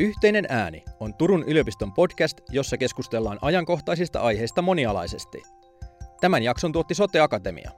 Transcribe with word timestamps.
Yhteinen 0.00 0.46
ääni 0.48 0.84
on 1.00 1.14
Turun 1.14 1.44
yliopiston 1.46 1.92
podcast, 1.92 2.40
jossa 2.50 2.76
keskustellaan 2.76 3.38
ajankohtaisista 3.42 4.20
aiheista 4.20 4.62
monialaisesti. 4.62 5.42
Tämän 6.20 6.42
jakson 6.42 6.72
tuotti 6.72 6.94
Sote 6.94 7.20
Akatemia. 7.20 7.70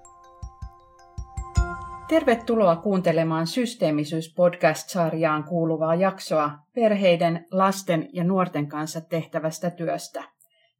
Tervetuloa 2.08 2.76
kuuntelemaan 2.76 3.46
Systeemisyys-podcast-sarjaan 3.46 5.44
kuuluvaa 5.44 5.94
jaksoa 5.94 6.50
perheiden, 6.74 7.46
lasten 7.50 8.08
ja 8.12 8.24
nuorten 8.24 8.68
kanssa 8.68 9.00
tehtävästä 9.00 9.70
työstä. 9.70 10.24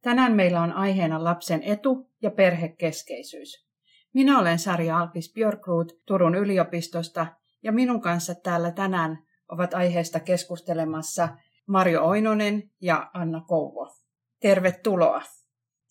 Tänään 0.01 0.35
meillä 0.35 0.61
on 0.61 0.71
aiheena 0.71 1.23
lapsen 1.23 1.63
etu 1.63 2.09
ja 2.21 2.31
perhekeskeisyys. 2.31 3.65
Minä 4.13 4.39
olen 4.39 4.59
Sarja 4.59 4.99
Alpis 4.99 5.33
Björkrud 5.33 5.89
Turun 6.05 6.35
yliopistosta 6.35 7.27
ja 7.63 7.71
minun 7.71 8.01
kanssa 8.01 8.35
täällä 8.35 8.71
tänään 8.71 9.30
ovat 9.51 9.73
aiheesta 9.73 10.19
keskustelemassa 10.19 11.29
Marjo 11.67 12.03
Oinonen 12.03 12.63
ja 12.81 13.09
Anna 13.13 13.41
Kouvo. 13.47 13.95
Tervetuloa. 14.39 15.21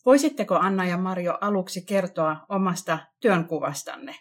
Voisitteko 0.07 0.55
Anna 0.55 0.87
ja 0.87 0.99
Marjo 0.99 1.39
aluksi 1.41 1.83
kertoa 1.83 2.37
omasta 2.49 2.99
työnkuvastanne? 3.21 4.15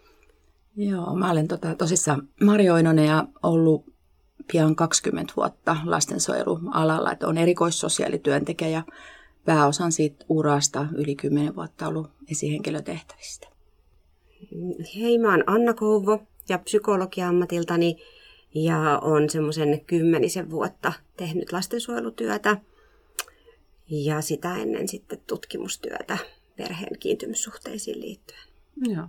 Joo, 0.75 1.15
mä 1.15 1.31
olen 1.31 1.47
tota, 1.47 1.75
tosissaan 1.75 2.27
Marjo 2.43 2.73
Oinonen 2.73 3.05
ja 3.05 3.25
ollut 3.43 3.85
pian 4.51 4.75
20 4.75 5.33
vuotta 5.35 5.77
lastensuojelualalla, 5.85 7.11
että 7.11 7.27
on 7.27 7.37
erikoissosiaalityöntekijä 7.37 8.69
ja 8.69 8.83
pääosan 9.45 9.91
siitä 9.91 10.25
urasta 10.29 10.87
yli 10.95 11.15
10 11.15 11.55
vuotta 11.55 11.87
ollut 11.87 12.11
esihenkilötehtävistä. 12.31 13.47
Hei, 14.95 15.17
mä 15.17 15.31
oon 15.31 15.43
Anna 15.47 15.73
Kouvo 15.73 16.19
ja 16.49 16.57
psykologia-ammatiltani 16.57 17.95
ja 18.55 18.99
on 19.01 19.29
semmoisen 19.29 19.81
kymmenisen 19.85 20.49
vuotta 20.49 20.93
tehnyt 21.17 21.51
lastensuojelutyötä 21.51 22.57
ja 23.89 24.21
sitä 24.21 24.55
ennen 24.55 24.87
sitten 24.87 25.21
tutkimustyötä 25.27 26.17
perheen 26.57 26.99
kiintymyssuhteisiin 26.99 28.01
liittyen. 28.01 28.39
Joo. 28.81 29.07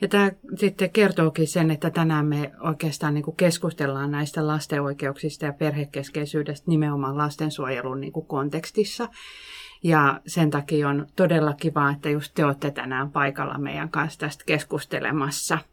Ja 0.00 0.08
tämä 0.08 0.32
sitten 0.56 0.90
kertookin 0.90 1.48
sen, 1.48 1.70
että 1.70 1.90
tänään 1.90 2.26
me 2.26 2.52
oikeastaan 2.60 3.14
niin 3.14 3.36
keskustellaan 3.36 4.10
näistä 4.10 4.46
lasten 4.46 4.82
oikeuksista 4.82 5.46
ja 5.46 5.52
perhekeskeisyydestä 5.52 6.70
nimenomaan 6.70 7.18
lastensuojelun 7.18 8.00
niin 8.00 8.12
kontekstissa. 8.12 9.08
Ja 9.82 10.20
sen 10.26 10.50
takia 10.50 10.88
on 10.88 11.06
todella 11.16 11.52
kiva, 11.52 11.90
että 11.90 12.10
just 12.10 12.34
te 12.34 12.44
olette 12.44 12.70
tänään 12.70 13.10
paikalla 13.10 13.58
meidän 13.58 13.90
kanssa 13.90 14.20
tästä 14.20 14.44
keskustelemassa– 14.44 15.58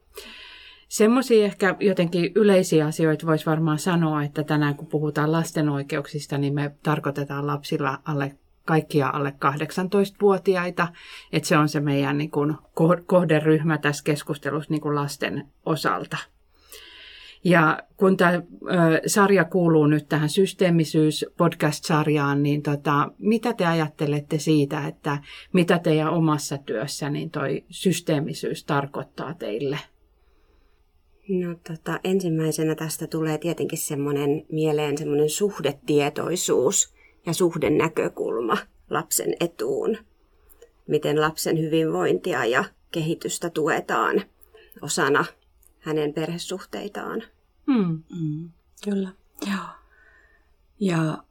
Semmoisia 0.90 1.46
ehkä 1.46 1.76
jotenkin 1.80 2.32
yleisiä 2.36 2.86
asioita 2.86 3.28
voisi 3.28 3.46
varmaan 3.46 3.80
sanoa, 3.80 4.24
että 4.24 4.44
tänään 4.44 4.76
kun 4.76 4.88
puhutaan 4.88 5.32
lasten 5.32 5.70
oikeuksista, 5.70 6.38
niin 6.38 6.54
me 6.54 6.72
tarkoitetaan 6.84 7.48
lapsilla 7.48 8.00
alle 8.06 8.36
kaikkia 8.66 9.10
alle 9.10 9.30
18-vuotiaita, 9.30 10.88
että 11.32 11.48
se 11.48 11.58
on 11.58 11.70
se 11.70 11.80
meidän 11.80 12.18
niin 12.18 12.32
kuin, 12.32 12.56
kohderyhmä 13.06 13.78
tässä 13.78 14.04
keskustelussa 14.04 14.72
niin 14.72 14.82
kuin 14.82 14.96
lasten 14.96 15.48
osalta. 15.66 16.18
Ja 17.44 17.84
kun 17.98 18.18
tämä 18.18 18.34
ö, 18.34 18.42
sarja 19.08 19.46
kuuluu 19.46 19.88
nyt 19.88 20.10
tähän 20.10 20.30
systeemisyys 20.30 21.26
podcast-sarjaan, 21.38 22.44
niin 22.44 22.62
tota, 22.62 23.12
mitä 23.18 23.54
te 23.54 23.66
ajattelette 23.66 24.40
siitä, 24.40 24.88
että 24.88 25.18
mitä 25.54 25.80
teidän 25.80 26.10
omassa 26.10 26.58
työssä 26.58 27.10
niin 27.10 27.32
toi 27.32 27.64
systeemisyys 27.70 28.64
tarkoittaa 28.64 29.34
teille? 29.34 29.80
No 31.30 31.56
tota, 31.68 32.00
ensimmäisenä 32.04 32.76
tästä 32.76 33.08
tulee 33.08 33.38
tietenkin 33.38 33.78
semmoinen 33.78 34.46
mieleen 34.52 34.98
semmoinen 34.98 35.30
suhdetietoisuus 35.30 36.94
ja 37.26 37.34
suhdenäkökulma 37.34 38.58
lapsen 38.90 39.36
etuun. 39.40 39.98
Miten 40.88 41.22
lapsen 41.22 41.60
hyvinvointia 41.60 42.46
ja 42.46 42.64
kehitystä 42.92 43.50
tuetaan 43.50 44.22
osana 44.82 45.26
hänen 45.80 46.14
perhesuhteitaan. 46.14 47.24
Hmm. 47.72 48.04
Mm, 48.20 48.50
kyllä. 48.84 49.10
Joo. 49.52 49.66
Ja 50.80 51.24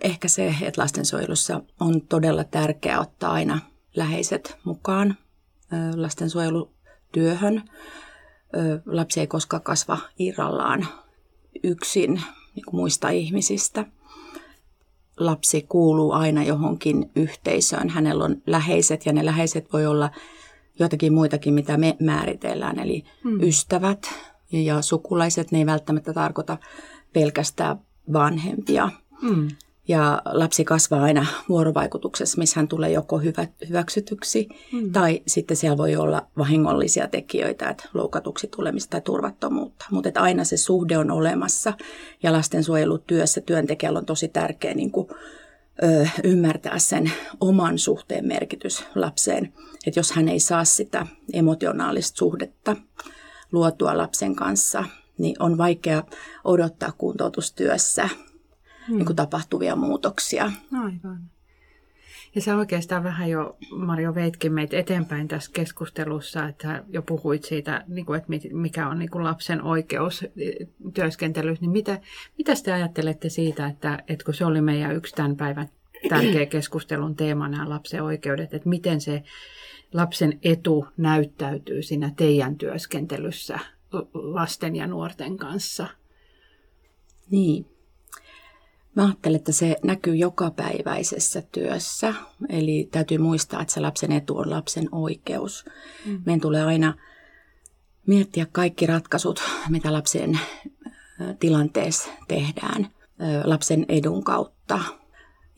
ehkä 0.00 0.28
se, 0.28 0.54
että 0.62 0.82
lastensuojelussa 0.82 1.60
on 1.80 2.00
todella 2.00 2.44
tärkeää 2.44 3.00
ottaa 3.00 3.32
aina 3.32 3.58
läheiset 3.94 4.58
mukaan 4.64 5.16
lastensuojelutyöhön 5.96 7.62
lapsi 8.86 9.20
ei 9.20 9.26
koskaan 9.26 9.62
kasva 9.62 9.98
irrallaan 10.18 10.86
yksin 11.62 12.22
niin 12.54 12.64
kuin 12.64 12.76
muista 12.76 13.08
ihmisistä. 13.08 13.86
Lapsi 15.20 15.66
kuuluu 15.68 16.12
aina 16.12 16.44
johonkin 16.44 17.10
yhteisöön. 17.16 17.88
Hänellä 17.88 18.24
on 18.24 18.42
läheiset 18.46 19.06
ja 19.06 19.12
ne 19.12 19.24
läheiset 19.24 19.72
voi 19.72 19.86
olla 19.86 20.10
jotakin 20.78 21.12
muitakin, 21.12 21.54
mitä 21.54 21.76
me 21.76 21.96
määritellään. 22.00 22.78
Eli 22.78 23.04
hmm. 23.24 23.42
ystävät 23.42 24.14
ja 24.52 24.82
sukulaiset, 24.82 25.52
ne 25.52 25.58
ei 25.58 25.66
välttämättä 25.66 26.12
tarkoita 26.12 26.58
pelkästään 27.12 27.80
vanhempia. 28.12 28.90
Hmm. 29.20 29.48
Ja 29.88 30.22
lapsi 30.24 30.64
kasvaa 30.64 31.02
aina 31.02 31.26
vuorovaikutuksessa, 31.48 32.38
missä 32.38 32.60
hän 32.60 32.68
tulee 32.68 32.90
joko 32.90 33.18
hyvä, 33.18 33.48
hyväksytyksi 33.68 34.48
mm. 34.72 34.92
tai 34.92 35.22
sitten 35.26 35.56
siellä 35.56 35.76
voi 35.76 35.96
olla 35.96 36.26
vahingollisia 36.38 37.08
tekijöitä, 37.08 37.68
että 37.68 37.88
loukatuksi 37.94 38.48
tulemista 38.56 38.90
tai 38.90 39.00
turvattomuutta. 39.00 39.86
Mutta 39.90 40.08
että 40.08 40.20
aina 40.20 40.44
se 40.44 40.56
suhde 40.56 40.98
on 40.98 41.10
olemassa 41.10 41.72
ja 42.22 42.32
lastensuojelutyössä 42.32 43.40
työntekijällä 43.40 43.98
on 43.98 44.06
tosi 44.06 44.28
tärkeä 44.28 44.74
niin 44.74 44.90
kuin, 44.90 45.08
ö, 45.82 46.06
ymmärtää 46.24 46.78
sen 46.78 47.12
oman 47.40 47.78
suhteen 47.78 48.26
merkitys 48.26 48.84
lapseen. 48.94 49.52
Että 49.86 50.00
jos 50.00 50.12
hän 50.12 50.28
ei 50.28 50.40
saa 50.40 50.64
sitä 50.64 51.06
emotionaalista 51.32 52.16
suhdetta 52.16 52.76
luotua 53.52 53.96
lapsen 53.96 54.36
kanssa, 54.36 54.84
niin 55.18 55.36
on 55.38 55.58
vaikea 55.58 56.02
odottaa 56.44 56.92
kuntoutustyössä– 56.92 58.08
hmm. 58.88 58.96
niin 58.96 59.06
kuin 59.06 59.16
tapahtuvia 59.16 59.76
muutoksia. 59.76 60.52
Aivan. 60.72 61.18
Ja 62.34 62.42
sä 62.42 62.56
oikeastaan 62.56 63.04
vähän 63.04 63.30
jo, 63.30 63.56
Mario, 63.76 64.14
veitkin 64.14 64.52
meitä 64.52 64.78
eteenpäin 64.78 65.28
tässä 65.28 65.50
keskustelussa, 65.52 66.48
että 66.48 66.84
jo 66.88 67.02
puhuit 67.02 67.44
siitä, 67.44 67.84
niin 67.86 68.06
kuin, 68.06 68.18
että 68.18 68.32
mikä 68.52 68.88
on 68.88 68.98
niin 68.98 69.10
kuin 69.10 69.24
lapsen 69.24 69.62
oikeus 69.62 70.24
työskentelyssä. 70.94 71.60
Niin 71.60 71.70
mitä, 71.70 72.00
mitä 72.38 72.52
te 72.64 72.72
ajattelette 72.72 73.28
siitä, 73.28 73.66
että, 73.66 73.98
että 74.08 74.24
kun 74.24 74.34
se 74.34 74.44
oli 74.44 74.60
meidän 74.60 74.96
yksi 74.96 75.14
tämän 75.14 75.36
päivän 75.36 75.68
tärkeä 76.08 76.46
keskustelun 76.56 77.16
teema, 77.16 77.48
nämä 77.48 77.68
lapsen 77.68 78.02
oikeudet, 78.02 78.54
että 78.54 78.68
miten 78.68 79.00
se 79.00 79.22
lapsen 79.92 80.38
etu 80.42 80.86
näyttäytyy 80.96 81.82
siinä 81.82 82.12
teidän 82.16 82.56
työskentelyssä 82.56 83.58
lasten 84.12 84.76
ja 84.76 84.86
nuorten 84.86 85.36
kanssa? 85.36 85.86
Niin, 87.30 87.66
Mä 88.96 89.04
ajattelen, 89.04 89.36
että 89.36 89.52
se 89.52 89.76
näkyy 89.82 90.14
jokapäiväisessä 90.14 91.42
työssä. 91.42 92.14
Eli 92.48 92.88
täytyy 92.92 93.18
muistaa, 93.18 93.62
että 93.62 93.74
se 93.74 93.80
lapsen 93.80 94.12
etu 94.12 94.38
on 94.38 94.50
lapsen 94.50 94.88
oikeus. 94.92 95.64
Mm. 96.06 96.22
Meidän 96.26 96.40
tulee 96.40 96.64
aina 96.64 96.94
miettiä 98.06 98.46
kaikki 98.52 98.86
ratkaisut, 98.86 99.42
mitä 99.68 99.92
lapsen 99.92 100.40
tilanteessa 101.40 102.08
tehdään 102.28 102.88
lapsen 103.44 103.86
edun 103.88 104.24
kautta. 104.24 104.80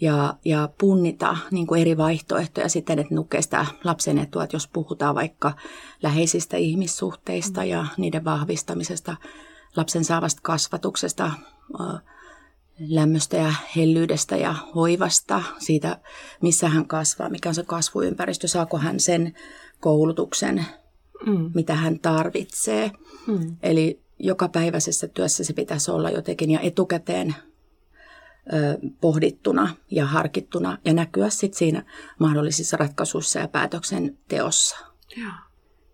Ja, 0.00 0.34
ja 0.44 0.68
punnita 0.78 1.36
niin 1.50 1.66
kuin 1.66 1.80
eri 1.80 1.96
vaihtoehtoja 1.96 2.68
siten, 2.68 2.98
että 2.98 3.14
nukee 3.14 3.42
sitä 3.42 3.66
lapsen 3.84 4.18
etua, 4.18 4.44
että 4.44 4.56
jos 4.56 4.68
puhutaan 4.68 5.14
vaikka 5.14 5.52
läheisistä 6.02 6.56
ihmissuhteista 6.56 7.60
mm. 7.60 7.66
ja 7.66 7.86
niiden 7.96 8.24
vahvistamisesta, 8.24 9.16
lapsen 9.76 10.04
saavasta 10.04 10.40
kasvatuksesta, 10.42 11.32
lämmöstä 12.78 13.36
ja 13.36 13.54
hellyydestä 13.76 14.36
ja 14.36 14.54
hoivasta, 14.74 15.42
siitä 15.58 15.98
missä 16.42 16.68
hän 16.68 16.86
kasvaa, 16.86 17.28
mikä 17.28 17.48
on 17.48 17.54
se 17.54 17.62
kasvuympäristö, 17.62 18.48
saako 18.48 18.78
hän 18.78 19.00
sen 19.00 19.34
koulutuksen, 19.80 20.66
mm. 21.26 21.50
mitä 21.54 21.74
hän 21.74 21.98
tarvitsee. 21.98 22.90
Mm. 23.26 23.56
Eli 23.62 24.00
jokapäiväisessä 24.18 25.08
työssä 25.08 25.44
se 25.44 25.52
pitäisi 25.52 25.90
olla 25.90 26.10
jotenkin 26.10 26.50
ja 26.50 26.60
etukäteen 26.60 27.34
ö, 28.52 28.78
pohdittuna 29.00 29.74
ja 29.90 30.06
harkittuna 30.06 30.78
ja 30.84 30.92
näkyä 30.92 31.30
sitten 31.30 31.58
siinä 31.58 31.82
mahdollisissa 32.18 32.76
ratkaisuissa 32.76 33.38
ja 33.38 33.48
päätöksenteossa. 33.48 34.76
Joo. 35.16 35.32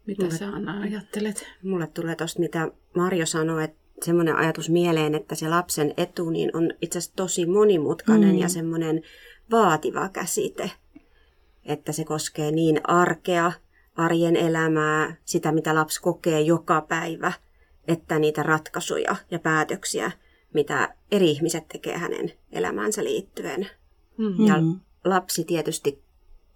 Mitä 0.07 0.25
mulle, 0.25 0.39
sä 0.39 0.49
Anna 0.49 0.81
ajattelet? 0.81 1.47
Mulle 1.63 1.87
tulee 1.87 2.17
tuosta, 2.17 2.41
mitä 2.41 2.71
Marjo 2.97 3.27
sanoi, 3.27 3.65
että 3.65 3.84
semmoinen 4.03 4.37
ajatus 4.37 4.71
mieleen, 4.71 5.15
että 5.15 5.35
se 5.35 5.49
lapsen 5.49 5.95
etu 5.97 6.31
niin 6.31 6.57
on 6.57 6.71
itse 6.81 6.99
asiassa 6.99 7.17
tosi 7.17 7.47
monimutkainen 7.47 8.35
mm. 8.35 8.39
ja 8.39 8.49
semmoinen 8.49 9.03
vaativa 9.51 10.09
käsite, 10.09 10.71
että 11.65 11.93
se 11.93 12.05
koskee 12.05 12.51
niin 12.51 12.81
arkea, 12.91 13.53
arjen 13.97 14.37
elämää, 14.37 15.17
sitä 15.25 15.53
mitä 15.53 15.75
lapsi 15.75 16.03
kokee 16.03 16.41
joka 16.41 16.81
päivä, 16.81 17.33
että 17.89 18.19
niitä 18.19 18.43
ratkaisuja 18.43 19.17
ja 19.31 19.39
päätöksiä 19.39 20.11
mitä 20.55 20.95
eri 21.11 21.31
ihmiset 21.31 21.69
tekee 21.69 21.99
hänen 21.99 22.33
elämäänsä 22.53 23.05
liittyen. 23.05 23.69
Mm. 24.19 24.47
Ja 24.47 24.55
lapsi 25.05 25.45
tietysti 25.45 26.03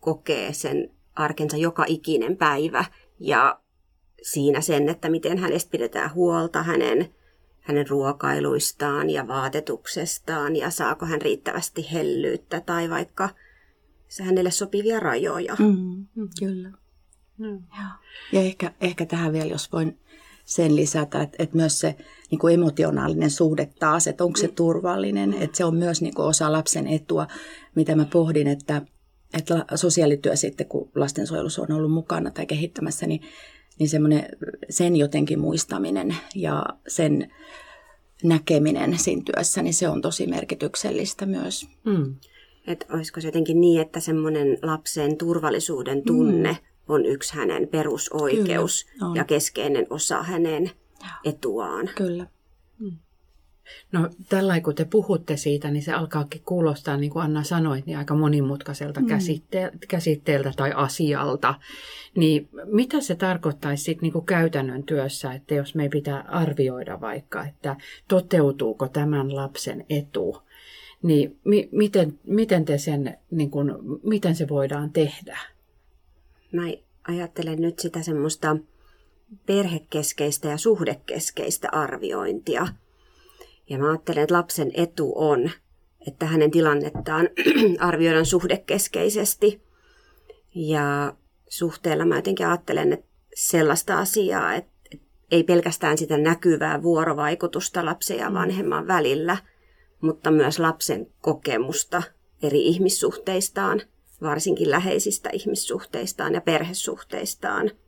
kokee 0.01 0.53
sen 0.53 0.91
arkensa 1.15 1.57
joka 1.57 1.85
ikinen 1.89 2.37
päivä 2.37 2.85
ja 3.21 3.61
siinä 4.23 4.61
sen, 4.61 4.89
että 4.89 5.09
miten 5.09 5.39
hänestä 5.39 5.71
pidetään 5.71 6.15
huolta, 6.15 6.63
hänen, 6.63 7.15
hänen 7.69 7.89
ruokailuistaan 7.89 9.11
ja 9.11 9.29
vaatetuksestaan 9.29 10.57
ja 10.57 10.71
saako 10.71 11.07
hän 11.07 11.23
riittävästi 11.23 11.93
hellyyttä 11.93 12.61
tai 12.61 12.91
vaikka 12.91 13.29
se 14.09 14.23
hänelle 14.23 14.51
sopivia 14.51 15.01
rajoja. 15.01 15.57
Mm, 15.59 16.07
kyllä. 16.39 16.71
Mm. 17.39 17.63
Ja 18.33 18.41
ehkä, 18.41 18.73
ehkä 18.81 19.07
tähän 19.07 19.33
vielä, 19.33 19.51
jos 19.51 19.73
voin 19.73 19.99
sen 20.45 20.77
lisätä, 20.77 21.23
että, 21.23 21.37
että 21.43 21.57
myös 21.57 21.79
se 21.79 21.97
niin 22.31 22.39
kuin 22.39 22.55
emotionaalinen 22.55 23.31
suhde 23.31 23.69
taas, 23.79 24.07
että 24.07 24.25
onko 24.25 24.37
se 24.37 24.47
mm. 24.47 24.55
turvallinen, 24.55 25.35
että 25.35 25.57
se 25.57 25.65
on 25.65 25.77
myös 25.77 26.03
niin 26.03 26.15
kuin 26.15 26.27
osa 26.27 26.53
lapsen 26.53 26.87
etua, 26.87 27.27
mitä 27.75 27.97
mä 27.97 28.05
pohdin, 28.05 28.47
että, 28.47 28.83
että 29.35 29.65
sosiaalityö 29.75 30.37
sitten, 30.37 30.67
kun 30.67 30.91
lastensuojelussa 30.95 31.63
on 31.63 31.73
ollut 31.73 31.93
mukana 31.93 32.31
tai 32.31 32.47
kehittämässä, 32.47 33.07
niin, 33.07 33.21
niin 33.79 33.89
semmoinen 33.89 34.29
sen 34.71 34.97
jotenkin 34.97 35.39
muistaminen 35.39 36.17
ja 36.35 36.67
sen 36.89 37.33
näkeminen 38.25 38.99
siinä 38.99 39.23
työssä, 39.25 39.63
niin 39.63 39.75
se 39.75 39.89
on 39.89 40.03
tosi 40.03 40.27
merkityksellistä 40.27 41.27
myös. 41.27 41.69
Mm. 41.85 42.15
Että 42.67 42.87
olisiko 42.95 43.21
se 43.21 43.29
jotenkin 43.29 43.61
niin, 43.61 43.81
että 43.81 44.01
semmoinen 44.01 44.59
lapsen 44.63 45.17
turvallisuuden 45.17 46.03
tunne 46.03 46.53
mm. 46.53 46.95
on 46.95 47.07
yksi 47.07 47.35
hänen 47.35 47.69
perusoikeus 47.69 48.85
Kyllä, 48.85 49.13
ja 49.15 49.25
keskeinen 49.25 49.87
osa 49.91 50.23
hänen 50.23 50.71
etuaan. 51.25 51.91
Kyllä. 51.97 52.27
Mm. 52.79 52.99
No 53.93 54.11
tällä 54.29 54.61
kun 54.61 54.75
te 54.75 54.85
puhutte 54.85 55.37
siitä, 55.37 55.71
niin 55.71 55.83
se 55.83 55.93
alkaakin 55.93 56.43
kuulostaa, 56.45 56.97
niin 56.97 57.11
kuin 57.11 57.25
Anna 57.25 57.43
sanoit, 57.43 57.87
niin 57.87 57.99
aika 57.99 58.15
monimutkaiselta 58.15 59.01
mm. 59.01 59.07
käsitte- 59.07 59.79
käsitteeltä 59.89 60.53
tai 60.57 60.73
asialta. 60.75 61.55
Niin 62.17 62.49
mitä 62.65 63.01
se 63.01 63.15
tarkoittaisi 63.15 63.85
sitten 63.85 64.03
niin 64.03 64.13
kuin 64.13 64.27
käytännön 64.27 64.83
työssä, 64.83 65.33
että 65.33 65.55
jos 65.55 65.75
me 65.75 65.89
pitää 65.89 66.21
arvioida 66.21 67.01
vaikka, 67.01 67.45
että 67.45 67.77
toteutuuko 68.09 68.89
tämän 68.89 69.37
lapsen 69.37 69.87
etu, 69.91 70.43
niin 71.03 71.39
mi- 71.45 71.69
miten, 71.73 72.19
miten, 72.27 72.65
te 72.65 72.79
sen, 72.79 73.19
niin 73.31 73.51
kuin, 73.51 73.73
miten 74.03 74.35
se 74.35 74.49
voidaan 74.49 74.91
tehdä? 74.91 75.39
Mä 76.53 76.63
ajattelen 77.09 77.61
nyt 77.61 77.79
sitä 77.79 78.03
semmoista 78.03 78.57
perhekeskeistä 79.47 80.49
ja 80.49 80.57
suhdekeskeistä 80.57 81.69
arviointia. 81.73 82.69
Ja 83.69 83.79
mä 83.79 83.89
ajattelen, 83.89 84.23
että 84.23 84.35
lapsen 84.35 84.71
etu 84.75 85.13
on, 85.15 85.51
että 86.07 86.27
hänen 86.27 86.51
tilannettaan 86.51 87.29
arvioidaan 87.79 88.27
suhdekeskeisesti. 88.27 89.63
Ja 90.55 91.13
suhteella 91.49 92.05
mä 92.05 92.17
jotenkin 92.17 92.47
ajattelen, 92.47 92.93
että 92.93 93.07
sellaista 93.35 93.99
asiaa, 93.99 94.55
että 94.55 94.73
ei 95.31 95.45
pelkästään 95.45 95.99
sitä 95.99 96.19
näkyvää 96.19 96.83
vuorovaikutusta 96.83 97.85
lapsen 97.85 98.19
ja 98.19 98.31
mm. 98.31 98.35
vanhemman 98.35 98.87
välillä, 98.87 99.37
mutta 100.01 100.31
myös 100.31 100.59
lapsen 100.59 101.07
kokemusta 101.21 102.03
eri 102.43 102.67
ihmissuhteistaan, 102.67 103.83
varsinkin 104.23 104.71
läheisistä 104.71 105.31
ihmissuhteistaan 105.33 106.35
ja 106.35 106.41
perhesuhteistaan– 106.41 107.71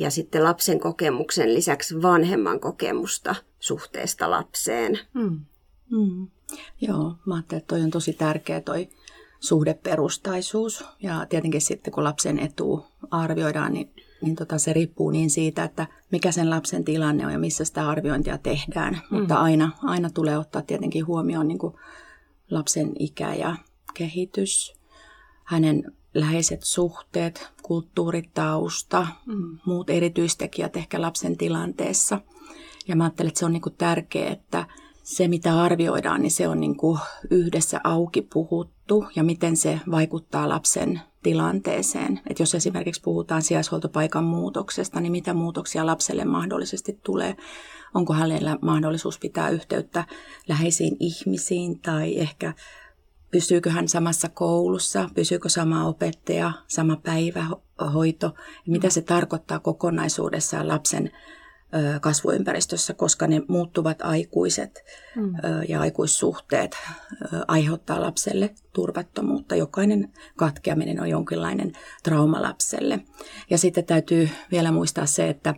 ja 0.00 0.10
sitten 0.10 0.44
lapsen 0.44 0.80
kokemuksen 0.80 1.54
lisäksi 1.54 2.02
vanhemman 2.02 2.60
kokemusta 2.60 3.34
suhteesta 3.58 4.30
lapseen. 4.30 4.98
Mm. 5.14 5.40
Mm. 5.90 6.28
Joo, 6.80 7.14
mä 7.26 7.34
ajattelen, 7.34 7.58
että 7.58 7.74
toi 7.74 7.82
on 7.82 7.90
tosi 7.90 8.12
tärkeä 8.12 8.60
toi 8.60 8.88
suhdeperustaisuus. 9.40 10.84
Ja 11.02 11.26
tietenkin 11.28 11.60
sitten 11.60 11.92
kun 11.92 12.04
lapsen 12.04 12.38
etu 12.38 12.86
arvioidaan, 13.10 13.72
niin, 13.72 13.90
niin 14.22 14.36
tota, 14.36 14.58
se 14.58 14.72
riippuu 14.72 15.10
niin 15.10 15.30
siitä, 15.30 15.64
että 15.64 15.86
mikä 16.10 16.32
sen 16.32 16.50
lapsen 16.50 16.84
tilanne 16.84 17.26
on 17.26 17.32
ja 17.32 17.38
missä 17.38 17.64
sitä 17.64 17.88
arviointia 17.88 18.38
tehdään. 18.38 19.00
Mm. 19.10 19.18
Mutta 19.18 19.34
aina, 19.34 19.70
aina 19.82 20.10
tulee 20.10 20.38
ottaa 20.38 20.62
tietenkin 20.62 21.06
huomioon 21.06 21.48
niin 21.48 21.58
kuin 21.58 21.74
lapsen 22.50 22.92
ikä 22.98 23.34
ja 23.34 23.56
kehitys, 23.94 24.74
hänen 25.44 25.92
läheiset 26.14 26.62
suhteet, 26.62 27.50
kulttuuritausta, 27.70 29.06
mm. 29.26 29.58
muut 29.66 29.90
erityistekijät 29.90 30.76
ehkä 30.76 31.00
lapsen 31.00 31.36
tilanteessa. 31.36 32.20
Ja 32.88 32.96
mä 32.96 33.04
ajattelen, 33.04 33.28
että 33.28 33.38
se 33.38 33.46
on 33.46 33.52
niin 33.52 33.62
kuin 33.62 33.74
tärkeää, 33.78 34.32
että 34.32 34.66
se 35.02 35.28
mitä 35.28 35.62
arvioidaan, 35.62 36.22
niin 36.22 36.30
se 36.30 36.48
on 36.48 36.60
niin 36.60 36.76
kuin 36.76 36.98
yhdessä 37.30 37.80
auki 37.84 38.22
puhuttu 38.22 39.04
ja 39.16 39.24
miten 39.24 39.56
se 39.56 39.80
vaikuttaa 39.90 40.48
lapsen 40.48 41.00
tilanteeseen. 41.22 42.20
Että 42.30 42.42
jos 42.42 42.54
esimerkiksi 42.54 43.02
puhutaan 43.02 43.42
sijaishuoltopaikan 43.42 44.24
muutoksesta, 44.24 45.00
niin 45.00 45.12
mitä 45.12 45.34
muutoksia 45.34 45.86
lapselle 45.86 46.24
mahdollisesti 46.24 47.00
tulee? 47.02 47.36
Onko 47.94 48.12
hänellä 48.12 48.58
mahdollisuus 48.62 49.18
pitää 49.18 49.48
yhteyttä 49.48 50.04
läheisiin 50.48 50.96
ihmisiin 51.00 51.78
tai 51.78 52.18
ehkä 52.18 52.54
pysyykö 53.30 53.70
hän 53.70 53.88
samassa 53.88 54.28
koulussa, 54.28 55.10
pysyykö 55.14 55.48
sama 55.48 55.86
opettaja, 55.86 56.52
sama 56.66 56.96
päivähoito, 56.96 58.34
mitä 58.66 58.90
se 58.90 59.02
tarkoittaa 59.02 59.58
kokonaisuudessaan 59.58 60.68
lapsen 60.68 61.10
kasvuympäristössä, 62.00 62.94
koska 62.94 63.26
ne 63.26 63.42
muuttuvat 63.48 64.02
aikuiset 64.02 64.84
mm. 65.16 65.34
ja 65.68 65.80
aikuissuhteet 65.80 66.76
aiheuttaa 67.48 68.00
lapselle 68.00 68.54
turvattomuutta. 68.72 69.56
Jokainen 69.56 70.12
katkeaminen 70.36 71.00
on 71.00 71.08
jonkinlainen 71.08 71.72
trauma 72.02 72.42
lapselle. 72.42 73.00
Ja 73.50 73.58
sitten 73.58 73.84
täytyy 73.84 74.28
vielä 74.50 74.72
muistaa 74.72 75.06
se, 75.06 75.28
että 75.28 75.54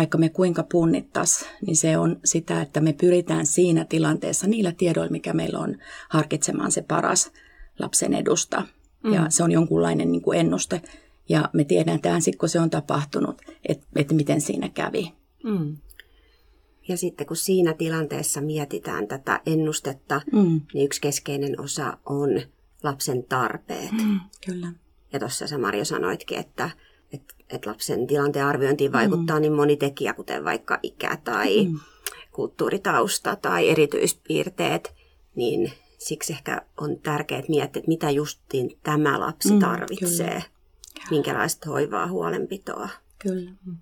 vaikka 0.00 0.18
me 0.18 0.28
kuinka 0.28 0.62
punnittas, 0.62 1.44
niin 1.66 1.76
se 1.76 1.98
on 1.98 2.20
sitä, 2.24 2.62
että 2.62 2.80
me 2.80 2.92
pyritään 2.92 3.46
siinä 3.46 3.84
tilanteessa 3.84 4.46
niillä 4.46 4.72
tiedoilla, 4.72 5.10
mikä 5.10 5.32
meillä 5.32 5.58
on, 5.58 5.76
harkitsemaan 6.08 6.72
se 6.72 6.82
paras 6.82 7.32
lapsen 7.78 8.14
edusta. 8.14 8.62
Mm. 9.04 9.12
Ja 9.12 9.26
se 9.28 9.42
on 9.42 9.52
jonkunlainen 9.52 10.12
niin 10.12 10.22
kuin 10.22 10.38
ennuste. 10.38 10.82
Ja 11.28 11.50
me 11.52 11.64
tiedetään 11.64 12.22
sitten, 12.22 12.38
kun 12.38 12.48
se 12.48 12.60
on 12.60 12.70
tapahtunut, 12.70 13.42
että, 13.68 13.86
että 13.96 14.14
miten 14.14 14.40
siinä 14.40 14.68
kävi. 14.68 15.12
Mm. 15.44 15.76
Ja 16.88 16.96
sitten 16.96 17.26
kun 17.26 17.36
siinä 17.36 17.74
tilanteessa 17.74 18.40
mietitään 18.40 19.08
tätä 19.08 19.40
ennustetta, 19.46 20.20
mm. 20.32 20.60
niin 20.74 20.84
yksi 20.84 21.00
keskeinen 21.00 21.60
osa 21.60 21.98
on 22.06 22.30
lapsen 22.82 23.24
tarpeet. 23.24 23.92
Mm, 23.92 24.20
kyllä. 24.46 24.72
Ja 25.12 25.18
tuossa 25.18 25.46
sä 25.46 25.58
Marjo 25.58 25.84
sanoitkin, 25.84 26.38
että 26.38 26.70
että 27.12 27.34
et 27.50 27.66
lapsen 27.66 28.06
tilanteen 28.06 28.46
arviointiin 28.46 28.92
vaikuttaa 28.92 29.36
mm. 29.36 29.40
niin 29.40 29.52
moni 29.52 29.76
tekijä, 29.76 30.14
kuten 30.14 30.44
vaikka 30.44 30.78
ikä 30.82 31.18
tai 31.24 31.64
mm. 31.64 31.80
kulttuuritausta 32.32 33.36
tai 33.36 33.68
erityispiirteet, 33.68 34.94
niin 35.34 35.72
siksi 35.98 36.32
ehkä 36.32 36.62
on 36.80 36.98
tärkeää 36.98 37.42
miettiä, 37.48 37.80
että 37.80 37.88
mitä 37.88 38.10
justiin 38.10 38.78
tämä 38.82 39.20
lapsi 39.20 39.52
mm, 39.52 39.58
tarvitsee, 39.58 40.42
kyllä. 40.94 41.10
minkälaista 41.10 41.70
hoivaa, 41.70 42.06
huolenpitoa. 42.06 42.88
Kyllä. 43.18 43.50
Mm. 43.66 43.76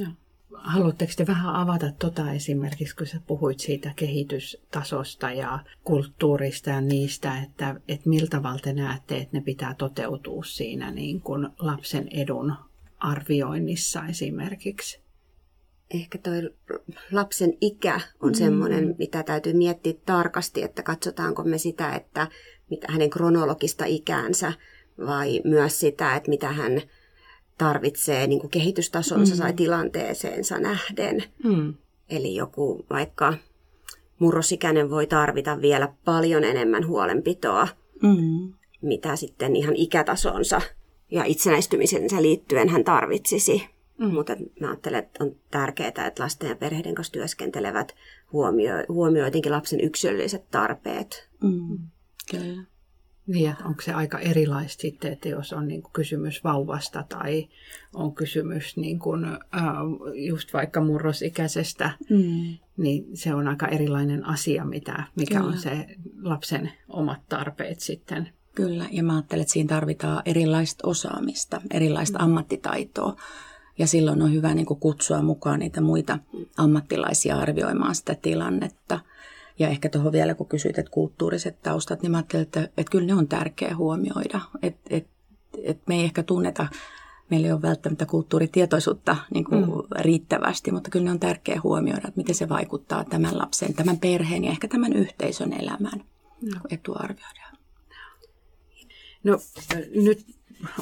No. 0.00 0.06
Haluatteko 0.54 1.12
te 1.16 1.26
vähän 1.26 1.54
avata 1.54 1.92
tota 1.98 2.32
esimerkiksi, 2.32 2.96
kun 2.96 3.06
sä 3.06 3.20
puhuit 3.26 3.60
siitä 3.60 3.92
kehitystasosta 3.96 5.30
ja 5.30 5.58
kulttuurista 5.84 6.70
ja 6.70 6.80
niistä, 6.80 7.42
että, 7.42 7.80
että 7.88 8.08
miltä 8.08 8.40
te 8.62 8.72
näette, 8.72 9.16
että 9.16 9.36
ne 9.36 9.40
pitää 9.40 9.74
toteutua 9.74 10.44
siinä 10.44 10.90
niin 10.90 11.20
kuin 11.20 11.48
lapsen 11.58 12.08
edun 12.08 12.54
arvioinnissa 12.98 14.06
esimerkiksi? 14.06 15.02
Ehkä 15.94 16.18
toi 16.18 16.50
lapsen 17.12 17.52
ikä 17.60 18.00
on 18.20 18.30
mm. 18.30 18.34
semmoinen, 18.34 18.94
mitä 18.98 19.22
täytyy 19.22 19.52
miettiä 19.52 19.92
tarkasti, 20.06 20.62
että 20.62 20.82
katsotaanko 20.82 21.44
me 21.44 21.58
sitä, 21.58 21.94
että 21.94 22.28
mitä 22.70 22.86
hänen 22.92 23.10
kronologista 23.10 23.84
ikäänsä 23.84 24.52
vai 24.98 25.40
myös 25.44 25.80
sitä, 25.80 26.16
että 26.16 26.30
mitä 26.30 26.48
hän 26.48 26.82
tarvitsee 27.62 28.26
niin 28.26 28.40
kuin 28.40 28.50
kehitystasonsa 28.50 29.34
mm. 29.34 29.40
tai 29.40 29.52
tilanteeseensa 29.52 30.58
nähden. 30.58 31.24
Mm. 31.44 31.74
Eli 32.08 32.34
joku 32.34 32.86
vaikka 32.90 33.34
murrosikäinen 34.18 34.90
voi 34.90 35.06
tarvita 35.06 35.60
vielä 35.60 35.88
paljon 36.04 36.44
enemmän 36.44 36.86
huolenpitoa, 36.86 37.68
mm. 38.02 38.52
mitä 38.82 39.16
sitten 39.16 39.56
ihan 39.56 39.76
ikätasonsa 39.76 40.60
ja 41.10 41.24
itsenäistymisensä 41.24 42.22
liittyen 42.22 42.68
hän 42.68 42.84
tarvitsisi. 42.84 43.62
Mm. 43.98 44.12
Mutta 44.14 44.36
mä 44.60 44.68
ajattelen, 44.68 44.98
että 44.98 45.24
on 45.24 45.36
tärkeää, 45.50 45.88
että 45.88 46.22
lasten 46.22 46.48
ja 46.48 46.56
perheiden 46.56 46.94
kanssa 46.94 47.12
työskentelevät 47.12 47.94
huomioi, 48.32 48.84
huomioi 48.88 49.26
jotenkin 49.26 49.52
lapsen 49.52 49.80
yksilölliset 49.80 50.50
tarpeet. 50.50 51.28
Mm. 51.42 51.78
Kyllä. 52.30 52.71
Niin, 53.26 53.50
että 53.50 53.64
onko 53.64 53.82
se 53.82 53.92
aika 53.92 54.18
erilaista 54.18 54.82
sitten, 54.82 55.12
että 55.12 55.28
jos 55.28 55.52
on 55.52 55.68
niin 55.68 55.82
kuin 55.82 55.92
kysymys 55.92 56.44
vauvasta 56.44 57.04
tai 57.08 57.48
on 57.94 58.14
kysymys 58.14 58.76
niin 58.76 58.98
kuin, 58.98 59.24
äh, 59.24 59.38
just 60.14 60.52
vaikka 60.52 60.80
murrosikäisestä, 60.80 61.90
mm. 62.10 62.58
niin 62.76 63.16
se 63.16 63.34
on 63.34 63.48
aika 63.48 63.68
erilainen 63.68 64.26
asia, 64.26 64.64
mitä, 64.64 65.04
mikä 65.16 65.34
Kyllä. 65.34 65.52
on 65.52 65.58
se 65.58 65.86
lapsen 66.22 66.72
omat 66.88 67.20
tarpeet 67.28 67.80
sitten. 67.80 68.28
Kyllä, 68.54 68.86
ja 68.90 69.02
mä 69.02 69.14
ajattelen, 69.14 69.42
että 69.42 69.52
siinä 69.52 69.68
tarvitaan 69.68 70.22
erilaista 70.24 70.88
osaamista, 70.88 71.60
erilaista 71.70 72.18
mm. 72.18 72.24
ammattitaitoa. 72.24 73.16
Ja 73.78 73.86
silloin 73.86 74.22
on 74.22 74.32
hyvä 74.32 74.54
niin 74.54 74.66
kuin 74.66 74.80
kutsua 74.80 75.22
mukaan 75.22 75.58
niitä 75.58 75.80
muita 75.80 76.18
ammattilaisia 76.56 77.36
arvioimaan 77.36 77.94
sitä 77.94 78.14
tilannetta– 78.14 79.00
ja 79.58 79.68
ehkä 79.68 79.88
tuohon 79.88 80.12
vielä, 80.12 80.34
kun 80.34 80.48
kysyit, 80.48 80.78
että 80.78 80.90
kulttuuriset 80.90 81.62
taustat, 81.62 82.02
niin 82.02 82.10
mä 82.10 82.16
ajattelin, 82.16 82.42
että, 82.42 82.60
että 82.60 82.90
kyllä 82.90 83.06
ne 83.06 83.14
on 83.14 83.28
tärkeä 83.28 83.76
huomioida. 83.76 84.40
Että 84.62 84.80
et, 84.90 85.06
et 85.62 85.78
me 85.86 85.94
ei 85.94 86.04
ehkä 86.04 86.22
tunneta, 86.22 86.66
meillä 87.30 87.46
ei 87.46 87.52
ole 87.52 87.62
välttämättä 87.62 88.06
kulttuuritietoisuutta 88.06 89.16
niin 89.34 89.44
kuin 89.44 89.64
mm. 89.64 89.72
riittävästi, 89.98 90.72
mutta 90.72 90.90
kyllä 90.90 91.04
ne 91.04 91.10
on 91.10 91.20
tärkeä 91.20 91.60
huomioida, 91.62 92.08
että 92.08 92.20
miten 92.20 92.34
se 92.34 92.48
vaikuttaa 92.48 93.04
tämän 93.04 93.38
lapsen, 93.38 93.74
tämän 93.74 93.98
perheen 93.98 94.44
ja 94.44 94.50
ehkä 94.50 94.68
tämän 94.68 94.92
yhteisön 94.92 95.52
elämään, 95.52 96.04
no. 96.54 96.60
etuarvioidaan. 96.70 97.56
No 99.24 99.38
nyt 99.94 100.26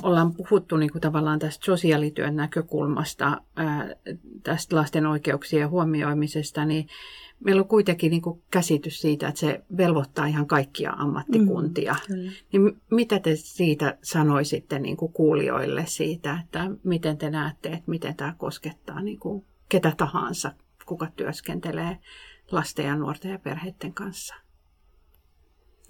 ollaan 0.02 0.34
puhuttu 0.34 0.76
niin 0.76 0.92
kuin 0.92 1.02
tavallaan 1.02 1.38
tästä 1.38 1.64
sosiaalityön 1.64 2.36
näkökulmasta, 2.36 3.40
ää, 3.56 3.94
tästä 4.42 4.76
lasten 4.76 5.06
oikeuksien 5.06 5.70
huomioimisesta, 5.70 6.64
niin 6.64 6.88
meillä 7.44 7.62
on 7.62 7.68
kuitenkin 7.68 8.10
niin 8.10 8.22
kuin 8.22 8.42
käsitys 8.50 9.00
siitä, 9.00 9.28
että 9.28 9.40
se 9.40 9.64
velvoittaa 9.76 10.26
ihan 10.26 10.46
kaikkia 10.46 10.92
ammattikuntia. 10.92 11.96
Mm, 12.08 12.16
niin 12.52 12.80
mitä 12.90 13.18
te 13.18 13.36
siitä 13.36 13.98
sanoisitte 14.02 14.78
niin 14.78 14.96
kuin 14.96 15.12
kuulijoille 15.12 15.86
siitä, 15.86 16.40
että 16.44 16.70
miten 16.84 17.18
te 17.18 17.30
näette, 17.30 17.68
että 17.68 17.90
miten 17.90 18.16
tämä 18.16 18.34
koskettaa 18.38 19.02
niin 19.02 19.18
kuin 19.18 19.44
ketä 19.68 19.92
tahansa, 19.96 20.52
kuka 20.86 21.06
työskentelee 21.16 21.98
lasten 22.50 22.86
ja 22.86 22.96
nuorten 22.96 23.30
ja 23.30 23.38
perheiden 23.38 23.92
kanssa? 23.92 24.34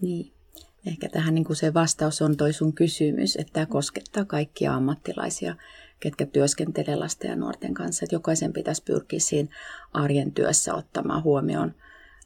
Niin. 0.01 0.40
Ehkä 0.87 1.09
tähän 1.09 1.35
niin 1.35 1.45
kuin 1.45 1.57
se 1.57 1.75
vastaus 1.75 2.23
on 2.23 2.37
toi 2.37 2.53
sun 2.53 2.73
kysymys, 2.73 3.37
että 3.37 3.53
tämä 3.53 3.67
koskettaa 3.67 4.25
kaikkia 4.25 4.75
ammattilaisia 4.75 5.57
ketkä 6.01 6.27
työskentelee 6.27 6.97
lasten 6.97 7.29
ja 7.29 7.37
nuorten 7.37 7.75
kanssa. 7.75 8.05
Että 8.05 8.15
jokaisen 8.15 8.53
pitäisi 8.53 8.83
pyrkiä 8.83 9.21
siinä 9.21 9.49
arjen 9.93 10.33
työssä 10.33 10.75
ottamaan 10.75 11.23
huomioon 11.23 11.75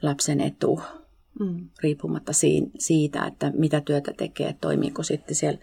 lapsen 0.02 0.40
etu, 0.40 0.80
mm. 1.40 1.68
riippumatta 1.82 2.32
siitä, 2.78 3.26
että 3.26 3.52
mitä 3.54 3.80
työtä 3.80 4.12
tekee, 4.16 4.56
toimiiko 4.60 5.02
sitten 5.02 5.34
siellä 5.34 5.58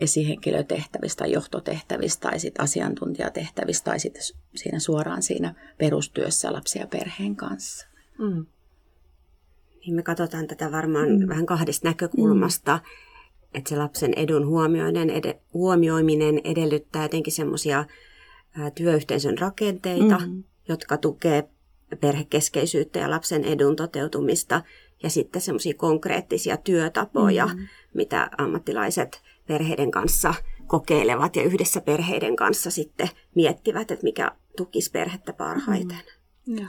esihenkilötehtävistä 0.00 1.26
johtotehtävistä 1.26 2.28
tai 2.28 2.40
sitten 2.40 2.64
asiantuntijatehtävistä 2.64 3.84
tai 3.84 4.00
sitten 4.00 4.22
siinä 4.56 4.78
suoraan 4.78 5.22
siinä 5.22 5.54
perustyössä 5.78 6.52
lapsia 6.52 6.82
ja 6.82 6.86
perheen 6.86 7.36
kanssa. 7.36 7.86
Mm. 8.18 8.46
Niin 9.88 9.96
me 9.96 10.02
katsotaan 10.02 10.46
tätä 10.46 10.72
varmaan 10.72 11.08
mm. 11.08 11.28
vähän 11.28 11.46
kahdesta 11.46 11.88
näkökulmasta. 11.88 12.76
Mm 12.76 13.08
että 13.54 13.68
se 13.68 13.76
lapsen 13.76 14.12
edun 14.16 14.46
huomioiminen, 14.46 15.10
ed- 15.10 15.38
huomioiminen 15.54 16.40
edellyttää 16.44 17.02
jotenkin 17.02 17.32
semmoisia 17.32 17.84
työyhteisön 18.74 19.38
rakenteita, 19.38 20.18
mm-hmm. 20.18 20.44
jotka 20.68 20.96
tukee 20.96 21.48
perhekeskeisyyttä 22.00 22.98
ja 22.98 23.10
lapsen 23.10 23.44
edun 23.44 23.76
toteutumista 23.76 24.62
ja 25.02 25.10
sitten 25.10 25.42
semmoisia 25.42 25.74
konkreettisia 25.74 26.56
työtapoja, 26.56 27.46
mm-hmm. 27.46 27.66
mitä 27.94 28.30
ammattilaiset 28.38 29.22
perheiden 29.46 29.90
kanssa 29.90 30.34
kokeilevat 30.66 31.36
ja 31.36 31.42
yhdessä 31.42 31.80
perheiden 31.80 32.36
kanssa 32.36 32.70
sitten 32.70 33.08
miettivät, 33.34 33.90
että 33.90 34.04
mikä 34.04 34.32
tukisi 34.56 34.90
perhettä 34.90 35.32
parhaiten. 35.32 36.02
Mm-hmm. 36.46 36.66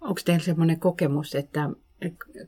Onko 0.00 0.20
teillä 0.24 0.44
sellainen 0.44 0.80
kokemus, 0.80 1.34
että 1.34 1.70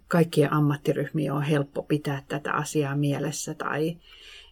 kaikkien 0.09 0.53
ammattiryhmien 0.53 1.33
on 1.33 1.43
helppo 1.43 1.83
pitää 1.83 2.23
tätä 2.29 2.53
asiaa 2.53 2.97
mielessä 2.97 3.55
tai 3.55 3.97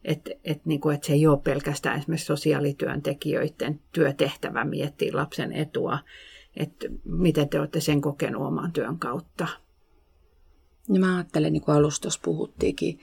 että 0.04 0.30
et, 0.44 0.66
niinku, 0.66 0.90
et 0.90 1.04
se 1.04 1.12
ei 1.12 1.26
ole 1.26 1.38
pelkästään 1.38 1.99
esimerkiksi 1.99 2.26
sosiaalityöntekijöiden 2.26 3.80
työtehtävä 3.92 4.64
miettiä 4.64 5.16
lapsen 5.16 5.52
etua, 5.52 5.99
että 6.56 6.87
miten 7.04 7.49
te 7.49 7.61
olette 7.61 7.80
sen 7.80 8.00
kokenut 8.00 8.47
oman 8.47 8.73
työn 8.73 8.99
kautta? 8.99 9.49
No 10.88 11.00
mä 11.00 11.16
ajattelen, 11.16 11.52
niin 11.52 11.62
kuin 11.62 11.76
alusta 11.76 12.09
puhuttiinkin, 12.25 13.00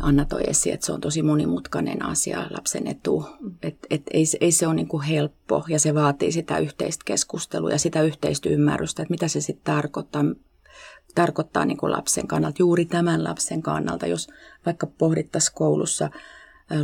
Anna 0.00 0.24
toi 0.24 0.42
esiin, 0.46 0.74
että 0.74 0.86
se 0.86 0.92
on 0.92 1.00
tosi 1.00 1.22
monimutkainen 1.22 2.04
asia, 2.04 2.46
lapsen 2.50 2.86
etu. 2.86 3.26
Et, 3.62 3.78
et 3.90 4.02
ei, 4.10 4.24
ei 4.40 4.52
se 4.52 4.66
ole 4.66 4.74
niin 4.74 4.88
kuin 4.88 5.02
helppo 5.02 5.64
ja 5.68 5.78
se 5.78 5.94
vaatii 5.94 6.32
sitä 6.32 6.58
yhteistä 6.58 7.02
keskustelua 7.04 7.70
ja 7.70 7.78
sitä 7.78 8.02
yhteistä 8.02 8.48
ymmärrystä, 8.48 9.02
että 9.02 9.10
mitä 9.10 9.28
se 9.28 9.40
sitten 9.40 9.74
tarkoittaa, 9.74 10.24
tarkoittaa 11.14 11.64
niin 11.64 11.76
kuin 11.76 11.92
lapsen 11.92 12.26
kannalta, 12.26 12.56
juuri 12.58 12.84
tämän 12.84 13.24
lapsen 13.24 13.62
kannalta, 13.62 14.06
jos 14.06 14.28
vaikka 14.66 14.86
pohdittaisiin 14.86 15.54
koulussa 15.54 16.10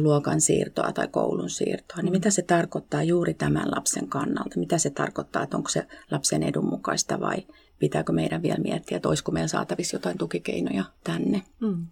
luokan 0.01 0.41
siirtoa 0.41 0.93
tai 0.93 1.09
koulun 1.09 1.51
siirtoa, 1.51 2.03
niin 2.03 2.13
mitä 2.13 2.31
se 2.31 2.43
tarkoittaa 2.43 3.03
juuri 3.03 3.35
tämän 3.35 3.71
lapsen 3.71 4.09
kannalta? 4.09 4.59
Mitä 4.59 4.79
se 4.79 4.91
tarkoittaa, 4.91 5.43
että 5.43 5.57
onko 5.57 5.69
se 5.69 5.87
lapsen 6.11 6.43
edun 6.43 6.71
mukaista 6.71 7.21
vai 7.21 7.47
pitääkö 7.79 8.13
meidän 8.13 8.43
vielä 8.43 8.59
miettiä, 8.59 8.97
että 8.97 9.09
olisiko 9.09 9.33
meillä 9.33 9.49
saatavissa 9.49 9.97
jotain 9.97 10.19
tukikeinoja 10.19 10.85
tänne? 11.05 11.43
Mm. 11.61 11.87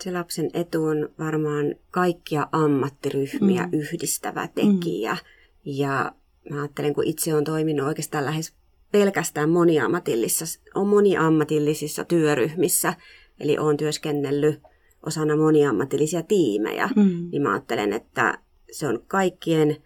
Se 0.00 0.12
lapsen 0.12 0.50
etu 0.54 0.84
on 0.84 1.08
varmaan 1.18 1.74
kaikkia 1.90 2.48
ammattiryhmiä 2.52 3.62
mm. 3.62 3.72
yhdistävä 3.72 4.48
tekijä. 4.48 5.12
Mm. 5.12 5.18
Ja 5.64 6.12
mä 6.50 6.60
ajattelen, 6.60 6.94
kun 6.94 7.06
itse 7.06 7.34
olen 7.34 7.44
toiminut 7.44 7.86
oikeastaan 7.86 8.24
lähes 8.24 8.52
pelkästään 8.92 9.50
moniammatillisissa, 9.50 10.60
on 10.74 10.86
moniammatillisissa 10.86 12.04
työryhmissä, 12.04 12.94
eli 13.40 13.58
olen 13.58 13.76
työskennellyt 13.76 14.60
osana 15.06 15.36
moniammatillisia 15.36 16.22
tiimejä, 16.22 16.88
mm. 16.96 17.28
niin 17.32 17.42
mä 17.42 17.52
ajattelen, 17.52 17.92
että 17.92 18.38
se 18.72 18.86
on 18.86 19.02
kaikkien 19.08 19.76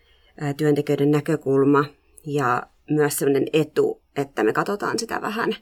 työntekijöiden 0.57 1.11
näkökulma 1.11 1.85
ja 2.27 2.63
myös 2.91 3.19
sellainen 3.19 3.47
etu, 3.53 4.03
että 4.17 4.45
me 4.45 4.53
katsotaan 4.53 4.99
sitä 4.99 5.21
vähän 5.21 5.57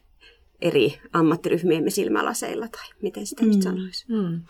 eri 0.60 1.00
ammattiryhmiemme 1.12 1.90
silmälaseilla, 1.90 2.68
tai 2.68 2.84
miten 3.02 3.26
sitä 3.26 3.42
mm. 3.42 3.48
nyt 3.48 3.62
sanoisi. 3.62 4.04
Mm. 4.08 4.40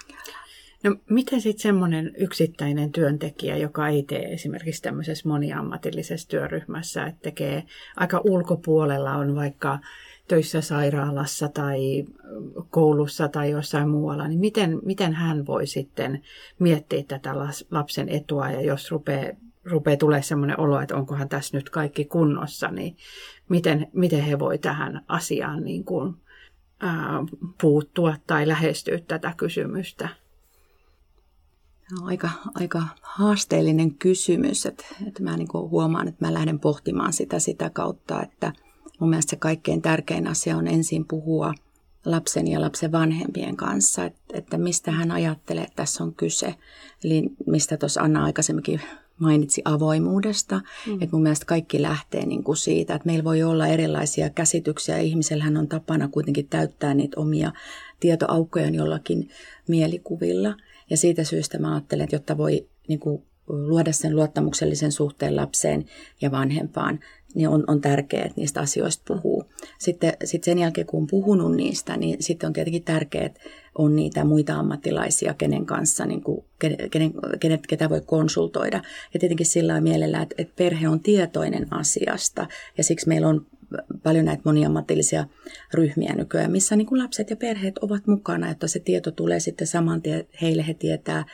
No 0.82 0.96
miten 1.10 1.40
sitten 1.40 1.62
semmoinen 1.62 2.12
yksittäinen 2.18 2.92
työntekijä, 2.92 3.56
joka 3.56 3.88
ei 3.88 4.02
tee 4.02 4.32
esimerkiksi 4.32 4.82
tämmöisessä 4.82 5.28
moniammatillisessa 5.28 6.28
työryhmässä, 6.28 7.06
että 7.06 7.20
tekee 7.22 7.64
aika 7.96 8.20
ulkopuolella, 8.24 9.16
on 9.16 9.34
vaikka 9.34 9.78
töissä 10.28 10.60
sairaalassa 10.60 11.48
tai 11.48 12.04
koulussa 12.70 13.28
tai 13.28 13.50
jossain 13.50 13.88
muualla, 13.88 14.28
niin 14.28 14.40
miten, 14.40 14.78
miten 14.84 15.12
hän 15.12 15.46
voi 15.46 15.66
sitten 15.66 16.22
miettiä 16.58 17.02
tätä 17.08 17.34
lapsen 17.70 18.08
etua 18.08 18.50
ja 18.50 18.60
jos 18.60 18.90
rupeaa 18.90 19.32
rupeaa 19.64 19.96
tulee 19.96 20.22
sellainen 20.22 20.60
olo, 20.60 20.80
että 20.80 20.96
onkohan 20.96 21.28
tässä 21.28 21.56
nyt 21.56 21.70
kaikki 21.70 22.04
kunnossa, 22.04 22.68
niin 22.68 22.96
miten, 23.48 23.86
miten 23.92 24.20
he 24.22 24.38
voi 24.38 24.58
tähän 24.58 25.04
asiaan 25.08 25.64
niin 25.64 25.84
kuin, 25.84 26.14
ää, 26.80 27.24
puuttua 27.60 28.16
tai 28.26 28.48
lähestyä 28.48 28.98
tätä 29.08 29.34
kysymystä? 29.36 30.08
On 32.00 32.08
aika, 32.08 32.30
aika 32.54 32.82
haasteellinen 33.02 33.94
kysymys, 33.94 34.66
että, 34.66 34.84
että 35.06 35.22
mä 35.22 35.36
niin 35.36 35.48
huomaan, 35.52 36.08
että 36.08 36.26
mä 36.26 36.34
lähden 36.34 36.60
pohtimaan 36.60 37.12
sitä 37.12 37.38
sitä 37.38 37.70
kautta, 37.70 38.22
että 38.22 38.52
mun 38.98 39.10
mielestä 39.10 39.30
se 39.30 39.36
kaikkein 39.36 39.82
tärkein 39.82 40.26
asia 40.26 40.56
on 40.56 40.66
ensin 40.66 41.04
puhua 41.04 41.54
lapsen 42.04 42.48
ja 42.48 42.60
lapsen 42.60 42.92
vanhempien 42.92 43.56
kanssa, 43.56 44.04
että, 44.04 44.20
että 44.32 44.58
mistä 44.58 44.90
hän 44.90 45.10
ajattelee, 45.10 45.62
että 45.62 45.76
tässä 45.76 46.04
on 46.04 46.14
kyse. 46.14 46.54
Eli 47.04 47.22
mistä 47.46 47.76
tuossa 47.76 48.00
Anna 48.00 48.24
aikaisemminkin 48.24 48.80
mainitsi 49.18 49.62
avoimuudesta. 49.64 50.60
Mm. 50.86 50.94
Että 50.94 51.08
mun 51.12 51.22
mielestä 51.22 51.46
kaikki 51.46 51.82
lähtee 51.82 52.26
niin 52.26 52.44
kuin 52.44 52.56
siitä, 52.56 52.94
että 52.94 53.06
meillä 53.06 53.24
voi 53.24 53.42
olla 53.42 53.66
erilaisia 53.66 54.30
käsityksiä. 54.30 54.98
Ihmisellähän 54.98 55.56
on 55.56 55.68
tapana 55.68 56.08
kuitenkin 56.08 56.48
täyttää 56.48 56.94
niitä 56.94 57.20
omia 57.20 57.52
tietoaukkoja 58.00 58.68
jollakin 58.68 59.28
mielikuvilla. 59.68 60.54
Ja 60.92 60.96
siitä 60.96 61.24
syystä 61.24 61.58
mä 61.58 61.74
ajattelen, 61.74 62.04
että 62.04 62.16
jotta 62.16 62.38
voi 62.38 62.68
niin 62.88 63.00
kuin, 63.00 63.22
luoda 63.46 63.92
sen 63.92 64.16
luottamuksellisen 64.16 64.92
suhteen 64.92 65.36
lapseen 65.36 65.84
ja 66.20 66.30
vanhempaan, 66.30 67.00
niin 67.34 67.48
on, 67.48 67.64
on 67.66 67.80
tärkeää, 67.80 68.24
että 68.24 68.40
niistä 68.40 68.60
asioista 68.60 69.02
puhuu. 69.06 69.44
Sitten 69.78 70.12
sit 70.24 70.44
sen 70.44 70.58
jälkeen, 70.58 70.86
kun 70.86 71.00
on 71.00 71.06
puhunut 71.06 71.56
niistä, 71.56 71.96
niin 71.96 72.22
sitten 72.22 72.46
on 72.46 72.52
tietenkin 72.52 72.84
tärkeää, 72.84 73.26
että 73.26 73.40
on 73.78 73.96
niitä 73.96 74.24
muita 74.24 74.54
ammattilaisia, 74.54 75.34
kenen 75.34 75.66
kanssa, 75.66 76.06
niin 76.06 76.22
kuin, 76.22 76.44
kenen, 76.90 77.12
kenet, 77.40 77.66
ketä 77.66 77.90
voi 77.90 78.00
konsultoida. 78.00 78.82
Ja 79.14 79.20
tietenkin 79.20 79.46
sillä 79.46 79.80
mielellä, 79.80 80.22
että, 80.22 80.34
että 80.38 80.54
perhe 80.56 80.88
on 80.88 81.00
tietoinen 81.00 81.66
asiasta 81.70 82.46
ja 82.78 82.84
siksi 82.84 83.08
meillä 83.08 83.28
on 83.28 83.46
paljon 84.02 84.24
näitä 84.24 84.42
moniammatillisia 84.44 85.26
ryhmiä 85.74 86.14
nykyään, 86.14 86.52
missä 86.52 86.76
niin 86.76 86.86
kuin 86.86 87.02
lapset 87.02 87.30
ja 87.30 87.36
perheet 87.36 87.78
ovat 87.78 88.06
mukana, 88.06 88.50
että 88.50 88.66
se 88.66 88.78
tieto 88.80 89.10
tulee 89.10 89.40
sitten 89.40 89.66
saman 89.66 90.02
tien, 90.02 90.26
heille 90.42 90.66
he 90.66 90.74
tietää, 90.74 91.24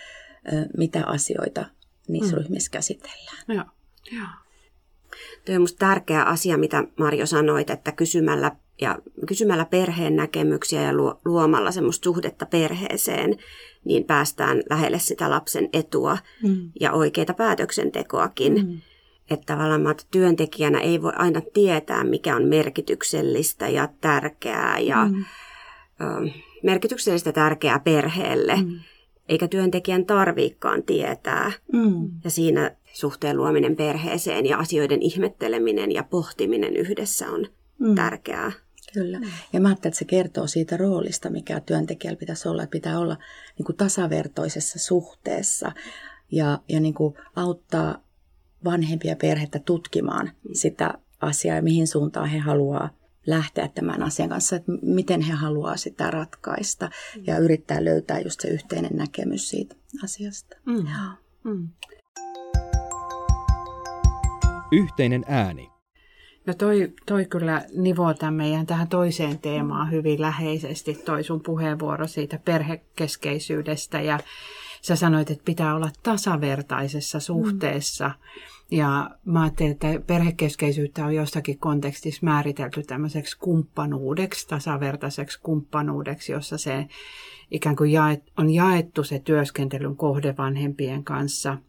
mitä 0.76 1.06
asioita 1.06 1.66
niissä 2.08 2.36
mm. 2.36 2.42
ryhmissä 2.42 2.70
käsitellään. 2.70 3.44
Joo. 3.48 3.64
Joo. 4.12 4.28
Tuo 5.44 5.54
on 5.54 5.60
minusta 5.60 5.78
tärkeä 5.78 6.22
asia, 6.22 6.58
mitä 6.58 6.84
Marjo 6.98 7.26
sanoit, 7.26 7.70
että 7.70 7.92
kysymällä, 7.92 8.52
ja 8.80 8.98
kysymällä 9.26 9.64
perheen 9.64 10.16
näkemyksiä 10.16 10.82
ja 10.82 10.92
luomalla 11.24 11.70
semmoista 11.70 12.04
suhdetta 12.04 12.46
perheeseen, 12.46 13.36
niin 13.84 14.04
päästään 14.04 14.62
lähelle 14.70 14.98
sitä 14.98 15.30
lapsen 15.30 15.68
etua 15.72 16.18
mm. 16.42 16.70
ja 16.80 16.92
oikeita 16.92 17.34
päätöksentekoakin. 17.34 18.66
Mm. 18.66 18.80
Että 19.30 19.54
tavallaan 19.54 19.90
että 19.90 20.04
työntekijänä 20.10 20.80
ei 20.80 21.02
voi 21.02 21.12
aina 21.16 21.40
tietää, 21.54 22.04
mikä 22.04 22.36
on 22.36 22.44
merkityksellistä 22.44 23.68
ja 23.68 23.88
tärkeää 24.00 24.78
ja 24.78 25.04
mm. 25.04 25.24
ö, 26.00 26.30
merkityksellistä 26.62 27.32
tärkeää 27.32 27.78
perheelle. 27.78 28.56
Mm. 28.56 28.80
Eikä 29.28 29.48
työntekijän 29.48 30.06
tarviikaan 30.06 30.82
tietää. 30.82 31.52
Mm. 31.72 32.10
Ja 32.24 32.30
siinä 32.30 32.76
suhteen 32.92 33.36
luominen 33.36 33.76
perheeseen 33.76 34.46
ja 34.46 34.58
asioiden 34.58 35.02
ihmetteleminen 35.02 35.92
ja 35.92 36.02
pohtiminen 36.02 36.76
yhdessä 36.76 37.30
on 37.30 37.46
mm. 37.78 37.94
tärkeää. 37.94 38.52
Kyllä. 38.92 39.20
Ja 39.52 39.60
mä 39.60 39.68
ajattelen, 39.68 39.90
että 39.90 39.98
se 39.98 40.04
kertoo 40.04 40.46
siitä 40.46 40.76
roolista, 40.76 41.30
mikä 41.30 41.60
työntekijällä 41.60 42.18
pitäisi 42.18 42.48
olla. 42.48 42.62
Että 42.62 42.72
pitää 42.72 42.98
olla 42.98 43.16
niin 43.58 43.66
kuin 43.66 43.76
tasavertoisessa 43.76 44.78
suhteessa 44.78 45.72
ja, 46.32 46.58
ja 46.68 46.80
niin 46.80 46.94
kuin 46.94 47.14
auttaa 47.36 48.02
vanhempia 48.64 49.16
perhettä 49.16 49.58
tutkimaan 49.58 50.30
sitä 50.52 50.94
asiaa 51.20 51.56
ja 51.56 51.62
mihin 51.62 51.86
suuntaan 51.86 52.28
he 52.28 52.38
haluaa 52.38 52.90
lähteä 53.26 53.68
tämän 53.68 54.02
asian 54.02 54.28
kanssa, 54.28 54.56
että 54.56 54.72
miten 54.82 55.20
he 55.20 55.32
haluaa 55.32 55.76
sitä 55.76 56.10
ratkaista 56.10 56.90
ja 57.26 57.38
yrittää 57.38 57.84
löytää 57.84 58.20
just 58.20 58.40
se 58.40 58.48
yhteinen 58.48 58.96
näkemys 58.96 59.48
siitä 59.48 59.76
asiasta. 60.04 60.56
Mm. 60.66 60.86
Mm. 61.44 61.68
Yhteinen 64.72 65.24
ääni. 65.28 65.70
No 66.46 66.54
toi, 66.54 66.92
toi 67.06 67.24
kyllä 67.24 67.64
nivoo 67.76 68.14
meidän 68.30 68.66
tähän 68.66 68.88
toiseen 68.88 69.38
teemaan 69.38 69.90
hyvin 69.90 70.20
läheisesti, 70.20 70.94
toi 70.94 71.24
sun 71.24 71.40
puheenvuoro 71.42 72.06
siitä 72.06 72.38
perhekeskeisyydestä 72.44 74.00
ja 74.00 74.18
sä 74.82 74.96
sanoit, 74.96 75.30
että 75.30 75.44
pitää 75.44 75.74
olla 75.74 75.90
tasavertaisessa 76.02 77.20
suhteessa. 77.20 78.08
Mm. 78.08 78.14
Ja 78.70 79.10
mä 79.24 79.42
ajattelin, 79.42 79.72
että 79.72 79.86
perhekeskeisyyttä 80.06 81.04
on 81.04 81.14
jossakin 81.14 81.58
kontekstissa 81.58 82.26
määritelty 82.26 82.82
tämmöiseksi 82.82 83.38
kumppanuudeksi, 83.38 84.48
tasavertaiseksi 84.48 85.40
kumppanuudeksi, 85.40 86.32
jossa 86.32 86.58
se 86.58 86.86
ikään 87.50 87.76
kuin 87.76 87.92
jaet, 87.92 88.22
on 88.38 88.50
jaettu 88.50 89.04
se 89.04 89.18
työskentelyn 89.18 89.96
kohde 89.96 90.34
vanhempien 90.36 91.04
kanssa– 91.04 91.58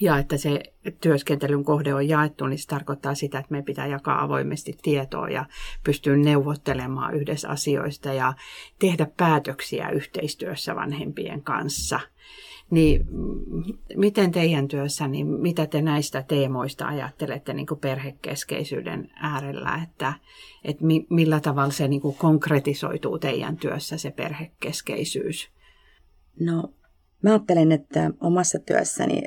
ja 0.00 0.18
että 0.18 0.36
se 0.36 0.62
työskentelyn 1.00 1.64
kohde 1.64 1.94
on 1.94 2.08
jaettu, 2.08 2.46
niin 2.46 2.58
se 2.58 2.66
tarkoittaa 2.66 3.14
sitä, 3.14 3.38
että 3.38 3.52
me 3.52 3.62
pitää 3.62 3.86
jakaa 3.86 4.22
avoimesti 4.22 4.78
tietoa 4.82 5.28
ja 5.28 5.44
pystyä 5.84 6.16
neuvottelemaan 6.16 7.14
yhdessä 7.14 7.48
asioista 7.48 8.12
ja 8.12 8.34
tehdä 8.78 9.06
päätöksiä 9.16 9.90
yhteistyössä 9.90 10.74
vanhempien 10.74 11.42
kanssa. 11.42 12.00
Niin 12.70 13.06
miten 13.96 14.32
teidän 14.32 14.68
työssä, 14.68 15.08
niin 15.08 15.26
mitä 15.26 15.66
te 15.66 15.82
näistä 15.82 16.22
teemoista 16.22 16.86
ajattelette 16.86 17.54
niin 17.54 17.66
kuin 17.66 17.80
perhekeskeisyyden 17.80 19.10
äärellä, 19.14 19.80
että, 19.82 20.14
että 20.64 20.84
millä 21.10 21.40
tavalla 21.40 21.72
se 21.72 21.88
niin 21.88 22.00
kuin 22.00 22.16
konkretisoituu 22.16 23.18
teidän 23.18 23.56
työssä 23.56 23.98
se 23.98 24.10
perhekeskeisyys? 24.10 25.48
No 26.40 26.74
mä 27.22 27.30
ajattelen, 27.30 27.72
että 27.72 28.10
omassa 28.20 28.58
työssäni... 28.58 29.22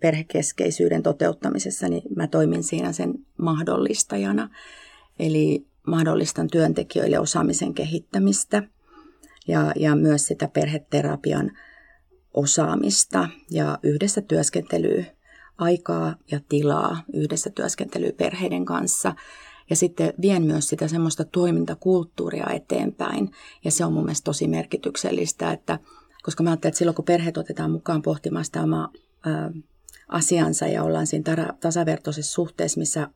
Perhekeskeisyyden 0.00 1.02
toteuttamisessa, 1.02 1.88
niin 1.88 2.02
mä 2.16 2.26
toimin 2.26 2.62
siinä 2.62 2.92
sen 2.92 3.14
mahdollistajana. 3.38 4.50
Eli 5.18 5.66
mahdollistan 5.86 6.48
työntekijöille 6.50 7.18
osaamisen 7.18 7.74
kehittämistä 7.74 8.62
ja, 9.48 9.72
ja 9.76 9.96
myös 9.96 10.26
sitä 10.26 10.48
perheterapian 10.48 11.50
osaamista 12.38 13.28
ja 13.50 13.78
yhdessä 13.82 14.20
työskentelyä, 14.20 15.04
aikaa 15.58 16.14
ja 16.30 16.40
tilaa 16.48 17.02
yhdessä 17.14 17.50
työskentelyä 17.50 18.12
perheiden 18.16 18.64
kanssa. 18.64 19.14
Ja 19.70 19.76
sitten 19.76 20.12
vien 20.20 20.42
myös 20.42 20.68
sitä 20.68 20.88
semmoista 20.88 21.24
toimintakulttuuria 21.24 22.50
eteenpäin. 22.50 23.30
Ja 23.64 23.70
se 23.70 23.84
on 23.84 23.92
mun 23.92 24.04
mielestä 24.04 24.24
tosi 24.24 24.48
merkityksellistä, 24.48 25.52
että 25.52 25.78
koska 26.22 26.42
mä 26.42 26.50
ajattelen, 26.50 26.70
että 26.70 26.78
silloin 26.78 26.94
kun 26.94 27.04
perheet 27.04 27.36
otetaan 27.36 27.70
mukaan 27.70 28.02
pohtimaan 28.02 28.44
sitä 28.44 28.62
omaa 28.62 28.92
asiansa 30.08 30.66
ja 30.66 30.82
ollaan 30.82 31.06
siinä 31.06 31.54
tasavertoisessa 31.60 32.32
suhteessa, 32.32 32.80
missä 32.80 33.08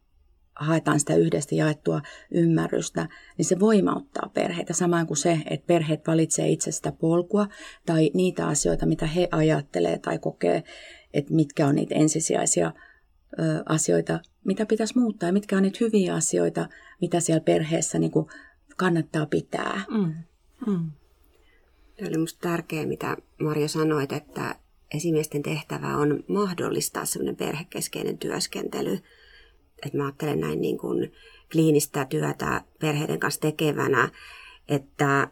haetaan 0.56 1.00
sitä 1.00 1.14
yhdessä 1.14 1.54
jaettua 1.54 2.00
ymmärrystä, 2.30 3.08
niin 3.38 3.46
se 3.46 3.60
voimauttaa 3.60 4.30
perheitä. 4.34 4.72
Samoin 4.72 5.06
kuin 5.06 5.16
se, 5.16 5.38
että 5.50 5.66
perheet 5.66 6.06
valitsee 6.06 6.48
itse 6.48 6.72
sitä 6.72 6.92
polkua 6.92 7.46
tai 7.86 8.10
niitä 8.14 8.46
asioita, 8.46 8.86
mitä 8.86 9.06
he 9.06 9.28
ajattelee 9.30 9.98
tai 9.98 10.18
kokee, 10.18 10.62
että 11.14 11.34
mitkä 11.34 11.66
on 11.66 11.74
niitä 11.74 11.94
ensisijaisia 11.94 12.72
ö, 13.38 13.62
asioita, 13.66 14.20
mitä 14.44 14.66
pitäisi 14.66 14.98
muuttaa 14.98 15.28
ja 15.28 15.32
mitkä 15.32 15.56
on 15.56 15.62
niitä 15.62 15.78
hyviä 15.80 16.14
asioita, 16.14 16.68
mitä 17.00 17.20
siellä 17.20 17.44
perheessä 17.44 17.98
niin 17.98 18.12
kuin 18.12 18.26
kannattaa 18.76 19.26
pitää. 19.26 19.84
Mm. 19.90 20.14
Mm. 20.66 20.90
Tämä 21.96 22.08
oli 22.08 22.16
minusta 22.16 22.48
tärkeää, 22.48 22.86
mitä 22.86 23.16
Marja 23.40 23.68
sanoit, 23.68 24.12
että 24.12 24.56
esimiesten 24.94 25.42
tehtävä 25.42 25.96
on 25.96 26.24
mahdollistaa 26.28 27.04
semmoinen 27.04 27.36
perhekeskeinen 27.36 28.18
työskentely. 28.18 28.98
Että 29.86 29.98
mä 29.98 30.04
ajattelen 30.04 30.40
näin 30.40 30.60
niin 30.60 30.78
kuin 30.78 31.12
kliinistä 31.52 32.04
työtä 32.04 32.60
perheiden 32.80 33.20
kanssa 33.20 33.40
tekevänä, 33.40 34.08
että 34.68 35.28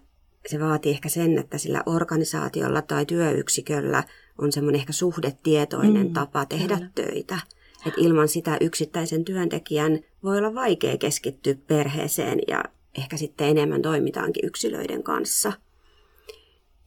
se 0.47 0.61
vaatii 0.61 0.93
ehkä 0.93 1.09
sen, 1.09 1.39
että 1.39 1.59
sillä 1.59 1.83
organisaatiolla 1.87 2.83
tai 2.83 3.07
työyksiköllä 3.07 4.05
on 4.39 4.53
semmoinen 4.53 4.81
ehkä 4.81 4.93
suhdetietoinen 4.93 6.07
mm, 6.07 6.13
tapa 6.13 6.47
tehdä 6.47 6.77
kyllä. 6.77 6.91
töitä. 6.95 7.39
Et 7.87 7.95
ilman 7.97 8.29
sitä 8.29 8.57
yksittäisen 8.61 9.25
työntekijän 9.25 10.01
voi 10.25 10.39
olla 10.39 10.55
vaikea 10.55 10.97
keskittyä 10.97 11.55
perheeseen 11.67 12.39
ja 12.49 12.65
ehkä 12.99 13.17
sitten 13.17 13.49
enemmän 13.49 13.83
toimitaankin 13.83 14.47
yksilöiden 14.47 15.03
kanssa– 15.03 15.53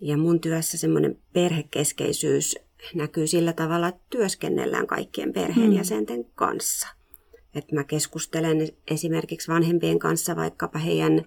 ja 0.04 0.18
mun 0.18 0.40
työssä 0.40 0.78
semmoinen 0.78 1.18
perhekeskeisyys 1.34 2.56
näkyy 2.96 3.28
sillä 3.28 3.54
tavalla, 3.54 3.88
että 3.88 4.02
työskennellään 4.10 4.88
kaikkien 4.88 5.34
perheenjäsenten 5.34 6.20
mm. 6.20 6.26
kanssa. 6.36 6.88
Että 7.56 7.76
mä 7.76 7.84
keskustelen 7.84 8.70
esimerkiksi 8.88 9.52
vanhempien 9.52 10.00
kanssa 10.00 10.36
vaikkapa 10.36 10.80
heidän 10.80 11.26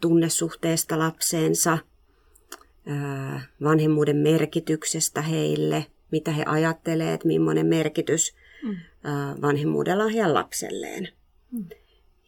tunnesuhteesta 0.00 0.98
lapseensa, 0.98 1.78
vanhemmuuden 3.62 4.16
merkityksestä 4.16 5.22
heille, 5.22 5.86
mitä 6.12 6.30
he 6.30 6.44
ajattelevat, 6.46 7.14
että 7.14 7.26
millainen 7.26 7.66
merkitys 7.66 8.34
mm. 8.62 8.76
vanhemmuudella 9.42 10.04
on 10.04 10.10
heidän 10.10 10.34
lapselleen. 10.34 11.08
Mm. 11.50 11.64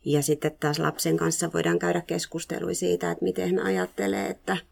Ja 0.05 0.23
sitten 0.23 0.57
taas 0.61 0.79
lapsen 0.79 1.17
kanssa 1.17 1.51
voidaan 1.55 1.79
käydä 1.79 2.01
keskustelua 2.01 2.75
siitä, 2.75 3.11
että 3.11 3.25
miten 3.25 3.57
hän 3.57 3.67
ajattelee, 3.67 4.27
että– 4.27 4.57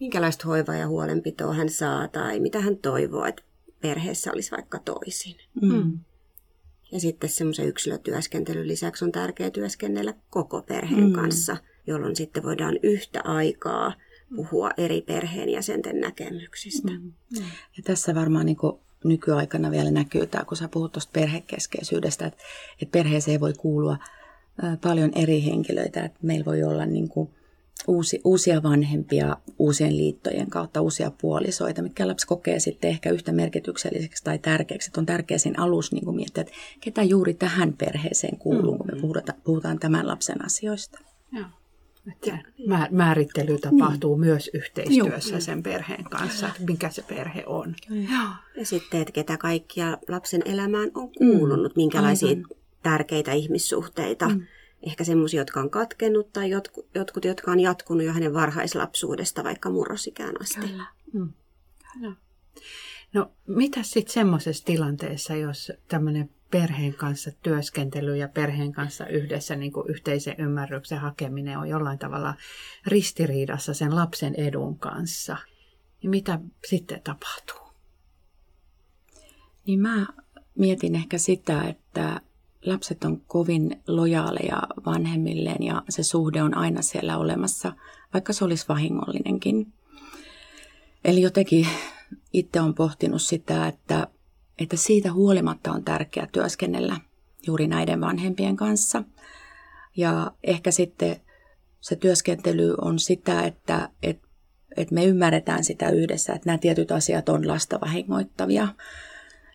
minkälaista 0.00 0.48
hoivaa 0.48 0.76
ja 0.76 0.88
huolenpitoa 0.88 1.54
hän 1.54 1.70
saa 1.70 2.08
tai 2.08 2.40
mitä 2.40 2.60
hän 2.60 2.76
toivoo, 2.76 3.24
että 3.24 3.42
perheessä 3.80 4.32
olisi 4.32 4.50
vaikka 4.50 4.78
toisin. 4.78 5.36
Mm. 5.62 5.98
Ja 6.92 7.00
sitten 7.00 7.30
semmoisen 7.30 7.68
yksilötyöskentelyn 7.68 8.68
lisäksi 8.68 9.04
on 9.04 9.12
tärkeää 9.12 9.50
työskennellä 9.50 10.14
koko 10.30 10.62
perheen 10.62 11.06
mm. 11.06 11.12
kanssa, 11.12 11.56
jolloin 11.86 12.16
sitten 12.16 12.42
voidaan 12.42 12.78
yhtä 12.82 13.20
aikaa 13.24 13.92
puhua 14.36 14.70
eri 14.76 15.02
perheenjäsenten 15.02 16.00
näkemyksistä. 16.00 16.92
Mm. 16.92 17.12
Ja 17.76 17.82
tässä 17.84 18.14
varmaan 18.14 18.46
niin 18.46 18.56
nykyaikana 19.04 19.70
vielä 19.70 19.90
näkyy 19.90 20.26
tämä, 20.26 20.44
kun 20.44 20.56
sä 20.56 20.68
puhut 20.68 20.92
tuosta 20.92 21.10
perhekeskeisyydestä, 21.12 22.26
että, 22.26 22.42
että 22.82 22.92
perheeseen 22.92 23.40
voi 23.40 23.52
kuulua 23.52 23.96
paljon 24.80 25.12
eri 25.14 25.44
henkilöitä. 25.44 26.04
Että 26.04 26.18
meillä 26.22 26.44
voi 26.44 26.62
olla 26.62 26.86
niin 26.86 27.08
kuin 27.08 27.30
uusi, 27.90 28.20
uusia 28.24 28.62
vanhempia 28.62 29.36
uusien 29.58 29.96
liittojen 29.96 30.50
kautta, 30.50 30.80
uusia 30.80 31.10
puolisoita, 31.20 31.82
mitkä 31.82 32.08
lapsi 32.08 32.26
kokee 32.26 32.60
sitten 32.60 32.90
ehkä 32.90 33.10
yhtä 33.10 33.32
merkitykselliseksi 33.32 34.24
tai 34.24 34.38
tärkeäksi. 34.38 34.88
Että 34.88 35.00
on 35.00 35.06
tärkeää 35.06 35.38
siinä 35.38 35.64
alussa 35.64 35.96
niin 35.96 36.14
miettiä, 36.14 36.40
että 36.40 36.52
ketä 36.80 37.02
juuri 37.02 37.34
tähän 37.34 37.72
perheeseen 37.72 38.36
kuuluu, 38.36 38.76
kun 38.76 38.86
me 38.86 38.92
mm. 38.92 39.00
puhutaan, 39.00 39.38
puhutaan 39.44 39.78
tämän 39.78 40.06
lapsen 40.06 40.44
asioista. 40.44 40.98
Joo. 41.32 41.46
Että 42.12 42.38
määrittely 42.90 43.58
tapahtuu 43.58 44.14
niin. 44.14 44.26
myös 44.26 44.50
yhteistyössä 44.54 45.34
Joo. 45.34 45.40
sen 45.40 45.62
perheen 45.62 46.04
kanssa, 46.04 46.48
että 46.48 46.62
mikä 46.62 46.90
se 46.90 47.02
perhe 47.02 47.44
on. 47.46 47.74
Joo. 47.90 48.28
Ja 48.56 48.66
sitten, 48.66 49.00
että 49.00 49.12
ketä 49.12 49.36
kaikkia 49.36 49.98
lapsen 50.08 50.42
elämään 50.44 50.90
on 50.94 51.12
kuulunut, 51.18 51.76
mm. 51.76 51.80
minkälaisia 51.80 52.28
Aivan. 52.28 52.46
tärkeitä 52.82 53.32
ihmissuhteita 53.32 54.28
mm. 54.28 54.42
Ehkä 54.82 55.04
semmoisia, 55.04 55.40
jotka 55.40 55.60
on 55.60 55.70
katkennut 55.70 56.32
tai 56.32 56.50
jotkut, 56.50 56.86
jotkut, 56.94 57.24
jotka 57.24 57.50
on 57.50 57.60
jatkunut 57.60 58.06
jo 58.06 58.12
hänen 58.12 58.34
varhaislapsuudesta 58.34 59.44
vaikka 59.44 59.70
murrosikään 59.70 60.34
asti. 60.40 60.60
Kyllä. 60.60 60.86
Mm. 61.12 61.32
Kyllä. 61.92 62.12
No 63.12 63.32
mitä 63.46 63.82
sitten 63.82 64.12
semmoisessa 64.12 64.64
tilanteessa, 64.64 65.34
jos 65.34 65.72
tämmöinen 65.88 66.30
perheen 66.50 66.94
kanssa 66.94 67.30
työskentely 67.42 68.16
ja 68.16 68.28
perheen 68.28 68.72
kanssa 68.72 69.06
yhdessä 69.06 69.56
niin 69.56 69.72
kuin 69.72 69.90
yhteisen 69.90 70.34
ymmärryksen 70.38 70.98
hakeminen 70.98 71.58
on 71.58 71.68
jollain 71.68 71.98
tavalla 71.98 72.34
ristiriidassa 72.86 73.74
sen 73.74 73.96
lapsen 73.96 74.34
edun 74.34 74.78
kanssa, 74.78 75.36
niin 76.02 76.10
mitä 76.10 76.38
sitten 76.68 77.02
tapahtuu? 77.02 77.74
Niin 79.66 79.80
mä 79.80 80.06
mietin 80.58 80.94
ehkä 80.94 81.18
sitä, 81.18 81.62
että 81.62 82.20
lapset 82.66 83.04
on 83.04 83.20
kovin 83.26 83.82
lojaaleja 83.86 84.62
vanhemmilleen 84.86 85.62
ja 85.62 85.82
se 85.88 86.02
suhde 86.02 86.42
on 86.42 86.56
aina 86.56 86.82
siellä 86.82 87.18
olemassa, 87.18 87.72
vaikka 88.14 88.32
se 88.32 88.44
olisi 88.44 88.64
vahingollinenkin. 88.68 89.72
Eli 91.04 91.22
jotenkin 91.22 91.66
itse 92.32 92.60
on 92.60 92.74
pohtinut 92.74 93.22
sitä, 93.22 93.66
että, 93.66 94.06
että 94.58 94.76
siitä 94.76 95.12
huolimatta 95.12 95.72
on 95.72 95.84
tärkeää 95.84 96.28
työskennellä 96.32 96.96
juuri 97.46 97.66
näiden 97.66 98.00
vanhempien 98.00 98.56
kanssa. 98.56 99.02
Ja 99.96 100.32
ehkä 100.44 100.70
sitten 100.70 101.16
se 101.80 101.96
työskentely 101.96 102.74
on 102.80 102.98
sitä, 102.98 103.42
että, 103.42 103.88
että, 104.02 104.28
että 104.76 104.94
me 104.94 105.04
ymmärretään 105.04 105.64
sitä 105.64 105.90
yhdessä, 105.90 106.32
että 106.32 106.46
nämä 106.46 106.58
tietyt 106.58 106.92
asiat 106.92 107.28
on 107.28 107.48
lasta 107.48 107.80
vahingoittavia. 107.80 108.68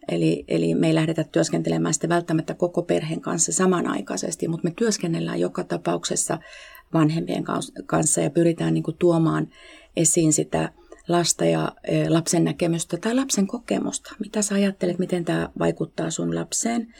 Eli, 0.07 0.45
eli 0.47 0.75
me 0.75 0.87
ei 0.87 0.95
lähdetä 0.95 1.23
työskentelemään 1.23 1.93
sitä 1.93 2.09
välttämättä 2.09 2.53
koko 2.53 2.83
perheen 2.83 3.21
kanssa 3.21 3.51
samanaikaisesti, 3.51 4.47
mutta 4.47 4.67
me 4.67 4.73
työskennellään 4.77 5.39
joka 5.39 5.63
tapauksessa 5.63 6.39
vanhempien 6.93 7.43
kanssa 7.85 8.21
ja 8.21 8.29
pyritään 8.29 8.73
niin 8.73 8.83
kuin 8.83 8.97
tuomaan 8.97 9.47
esiin 9.95 10.33
sitä 10.33 10.71
lasta 11.07 11.45
ja 11.45 11.71
lapsen 12.09 12.43
näkemystä 12.43 12.97
tai 12.97 13.15
lapsen 13.15 13.47
kokemusta. 13.47 14.15
Mitä 14.19 14.41
sä 14.41 14.55
ajattelet, 14.55 14.99
miten 14.99 15.25
tämä 15.25 15.49
vaikuttaa 15.59 16.09
sun 16.09 16.35
lapseen, 16.35 16.93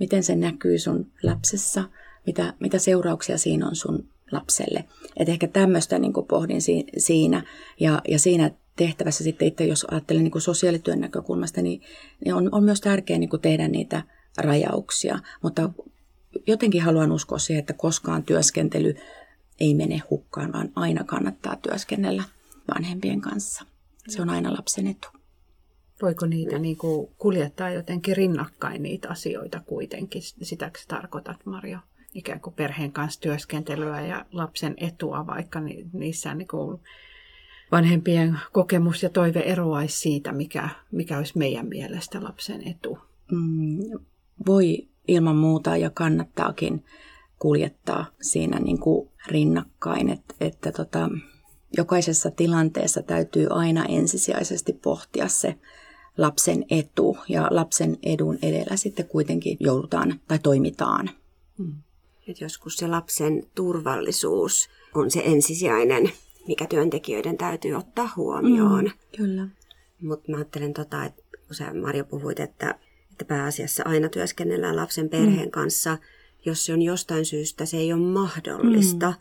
miten 0.00 0.22
se 0.22 0.36
näkyy 0.36 0.78
sun 0.78 1.06
lapsessa, 1.22 1.84
mitä, 2.26 2.54
mitä 2.60 2.78
seurauksia 2.78 3.38
siinä 3.38 3.68
on 3.68 3.76
sun 3.76 4.08
lapselle. 4.32 4.84
Et 5.16 5.28
ehkä 5.28 5.48
tämmöistä 5.48 5.98
niin 5.98 6.12
pohdin 6.28 6.60
siinä 6.98 7.42
ja, 7.80 8.02
ja 8.08 8.18
siinä 8.18 8.50
tehtävässä 8.80 9.24
sitten 9.24 9.48
itse, 9.48 9.64
jos 9.64 9.86
ajattelen 9.90 10.24
niin 10.24 10.40
sosiaalityön 10.40 11.00
näkökulmasta, 11.00 11.62
niin, 11.62 11.82
niin 12.24 12.34
on, 12.34 12.48
on 12.52 12.64
myös 12.64 12.80
tärkeää 12.80 13.18
niin 13.18 13.30
tehdä 13.42 13.68
niitä 13.68 14.02
rajauksia. 14.38 15.18
Mutta 15.42 15.70
jotenkin 16.46 16.82
haluan 16.82 17.12
uskoa 17.12 17.38
siihen, 17.38 17.60
että 17.60 17.72
koskaan 17.72 18.22
työskentely 18.22 18.94
ei 19.60 19.74
mene 19.74 20.02
hukkaan, 20.10 20.52
vaan 20.52 20.72
aina 20.76 21.04
kannattaa 21.04 21.56
työskennellä 21.56 22.22
vanhempien 22.74 23.20
kanssa. 23.20 23.64
Se 24.08 24.22
on 24.22 24.30
aina 24.30 24.52
lapsen 24.52 24.86
etu. 24.86 25.08
Voiko 26.02 26.26
niitä 26.26 26.58
niin 26.58 26.76
kuin 26.76 27.10
kuljettaa 27.18 27.70
jotenkin 27.70 28.16
rinnakkain 28.16 28.82
niitä 28.82 29.08
asioita 29.08 29.60
kuitenkin? 29.66 30.22
Sitäkö 30.22 30.78
tarkoitat, 30.88 31.46
Marjo? 31.46 31.78
Ikään 32.14 32.40
kuin 32.40 32.54
perheen 32.54 32.92
kanssa 32.92 33.20
työskentelyä 33.20 34.00
ja 34.00 34.24
lapsen 34.32 34.74
etua, 34.76 35.26
vaikka 35.26 35.60
niissä 35.92 36.34
niin 36.34 36.48
kuin 36.48 36.80
vanhempien 37.72 38.38
kokemus 38.52 39.02
ja 39.02 39.08
toive 39.08 39.40
eroaisi 39.40 39.98
siitä, 39.98 40.32
mikä, 40.32 40.68
mikä 40.92 41.18
olisi 41.18 41.38
meidän 41.38 41.68
mielestä 41.68 42.24
lapsen 42.24 42.68
etu. 42.68 42.98
Mm, 43.32 43.78
voi 44.46 44.88
ilman 45.08 45.36
muuta 45.36 45.76
ja 45.76 45.90
kannattaakin 45.90 46.84
kuljettaa 47.38 48.06
siinä 48.20 48.58
niin 48.58 48.78
kuin 48.78 49.08
rinnakkain, 49.26 50.08
että, 50.08 50.34
että 50.40 50.72
tota, 50.72 51.08
jokaisessa 51.76 52.30
tilanteessa 52.30 53.02
täytyy 53.02 53.46
aina 53.50 53.84
ensisijaisesti 53.84 54.72
pohtia 54.72 55.28
se 55.28 55.58
lapsen 56.18 56.64
etu 56.70 57.16
ja 57.28 57.48
lapsen 57.50 57.98
edun 58.02 58.38
edellä 58.42 58.76
sitten 58.76 59.06
kuitenkin 59.06 59.56
joudutaan 59.60 60.20
tai 60.28 60.38
toimitaan. 60.38 61.10
Hmm. 61.58 61.74
Et 62.28 62.40
joskus 62.40 62.76
se 62.76 62.86
lapsen 62.86 63.46
turvallisuus 63.54 64.68
on 64.94 65.10
se 65.10 65.22
ensisijainen, 65.24 66.12
mikä 66.50 66.66
työntekijöiden 66.66 67.36
täytyy 67.36 67.74
ottaa 67.74 68.10
huomioon. 68.16 68.84
Mm, 68.84 68.90
kyllä. 69.16 69.48
Mutta 70.02 70.30
mä 70.30 70.36
ajattelen, 70.36 70.72
tota, 70.72 71.04
että 71.04 71.22
kun 71.46 71.54
sä 71.54 71.74
Marjo 71.74 72.04
puhuit, 72.04 72.40
että, 72.40 72.74
että 73.10 73.24
pääasiassa 73.24 73.82
aina 73.86 74.08
työskennellään 74.08 74.76
lapsen 74.76 75.08
perheen 75.08 75.48
mm. 75.48 75.50
kanssa, 75.50 75.98
jos 76.44 76.66
se 76.66 76.72
on 76.72 76.82
jostain 76.82 77.24
syystä, 77.24 77.66
se 77.66 77.76
ei 77.76 77.92
ole 77.92 78.02
mahdollista, 78.02 79.10
mm 79.10 79.16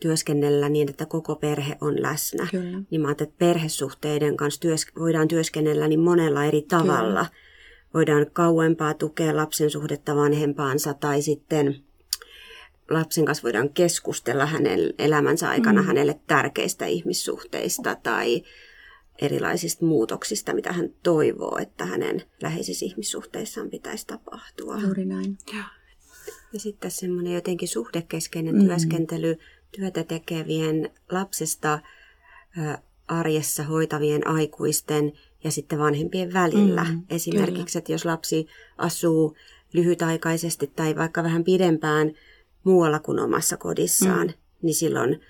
työskennellä 0.00 0.68
niin, 0.68 0.90
että 0.90 1.06
koko 1.06 1.36
perhe 1.36 1.76
on 1.80 2.02
läsnä. 2.02 2.48
Kyllä. 2.50 2.82
Niin 2.90 3.00
mä 3.00 3.10
että 3.10 3.28
perhesuhteiden 3.38 4.36
kanssa 4.36 4.60
työs, 4.60 4.86
voidaan 4.98 5.28
työskennellä 5.28 5.88
niin 5.88 6.00
monella 6.00 6.44
eri 6.44 6.62
tavalla. 6.62 7.20
Kyllä. 7.20 7.26
Voidaan 7.94 8.26
kauempaa 8.32 8.94
tukea 8.94 9.36
lapsen 9.36 9.70
suhdetta 9.70 10.16
vanhempaansa 10.16 10.94
tai 10.94 11.22
sitten 11.22 11.76
lapsen 12.90 13.24
kanssa 13.24 13.42
voidaan 13.42 13.70
keskustella 13.70 14.46
hänen 14.46 14.94
elämänsä 14.98 15.48
aikana 15.50 15.80
mm. 15.80 15.86
hänelle 15.86 16.20
tärkeistä 16.26 16.86
ihmissuhteista 16.86 17.94
tai 17.94 18.42
erilaisista 19.18 19.84
muutoksista, 19.84 20.54
mitä 20.54 20.72
hän 20.72 20.90
toivoo, 21.02 21.58
että 21.58 21.86
hänen 21.86 22.22
läheisissä 22.42 22.84
ihmissuhteissaan 22.84 23.70
pitäisi 23.70 24.06
tapahtua. 24.06 24.80
Juuri 24.80 25.04
näin. 25.04 25.38
Ja, 25.52 25.64
ja 26.52 26.60
sitten 26.60 26.90
semmoinen 26.90 27.34
jotenkin 27.34 27.68
suhdekeskeinen 27.68 28.54
mm. 28.54 28.66
työskentely 28.66 29.38
työtä 29.72 30.04
tekevien 30.04 30.90
lapsesta 31.10 31.78
arjessa 33.08 33.62
hoitavien 33.62 34.26
aikuisten 34.26 35.12
ja 35.44 35.50
sitten 35.50 35.78
vanhempien 35.78 36.32
välillä. 36.32 36.84
Mm, 36.84 37.02
Esimerkiksi, 37.10 37.72
kyllä. 37.72 37.78
että 37.78 37.92
jos 37.92 38.04
lapsi 38.04 38.46
asuu 38.78 39.36
lyhytaikaisesti 39.72 40.72
tai 40.76 40.96
vaikka 40.96 41.22
vähän 41.22 41.44
pidempään 41.44 42.12
muualla 42.66 42.98
kuin 42.98 43.18
omassa 43.18 43.56
kodissaan, 43.56 44.26
mm. 44.26 44.34
niin 44.62 44.74
silloin 44.74 45.20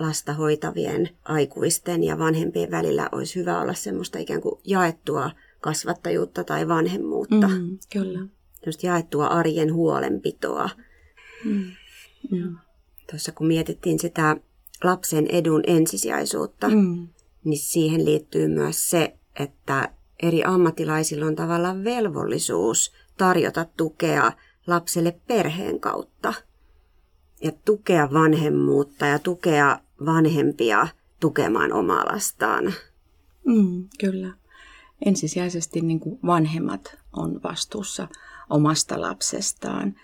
lasta 0.00 0.32
hoitavien 0.32 1.08
aikuisten 1.24 2.04
ja 2.04 2.18
vanhempien 2.18 2.70
välillä 2.70 3.08
olisi 3.12 3.40
hyvä 3.40 3.60
olla 3.60 3.74
semmoista 3.74 4.18
ikään 4.18 4.40
kuin 4.40 4.60
jaettua 4.64 5.30
kasvattajuutta 5.60 6.44
tai 6.44 6.68
vanhemmuutta. 6.68 7.48
Mm, 7.48 7.78
kyllä. 7.92 8.18
Semmoista 8.54 8.86
jaettua 8.86 9.26
arjen 9.26 9.74
huolenpitoa. 9.74 10.70
Mm. 11.44 11.70
Mm 12.30 12.56
tuossa 13.10 13.32
kun 13.32 13.46
mietittiin 13.46 13.98
sitä 13.98 14.36
lapsen 14.84 15.26
edun 15.26 15.62
ensisijaisuutta, 15.66 16.68
mm. 16.68 17.08
niin 17.44 17.58
siihen 17.58 18.04
liittyy 18.04 18.48
myös 18.48 18.90
se, 18.90 19.16
että 19.38 19.92
eri 20.22 20.44
ammattilaisilla 20.44 21.26
on 21.26 21.36
tavallaan 21.36 21.84
velvollisuus 21.84 22.92
tarjota 23.18 23.66
tukea 23.76 24.32
lapselle 24.66 25.20
perheen 25.26 25.80
kautta. 25.80 26.34
Ja 27.44 27.52
tukea 27.64 28.08
vanhemmuutta 28.12 29.06
ja 29.06 29.18
tukea 29.18 29.78
vanhempia 30.06 30.88
tukemaan 31.20 31.72
omaa 31.72 32.04
lastaan. 32.12 32.74
Mm, 33.46 33.88
kyllä. 34.00 34.32
Ensisijaisesti 35.06 35.80
niin 35.80 36.00
kuin 36.00 36.18
vanhemmat 36.26 36.96
on 37.12 37.40
vastuussa 37.42 38.08
omasta 38.50 39.00
lapsestaan 39.00 39.94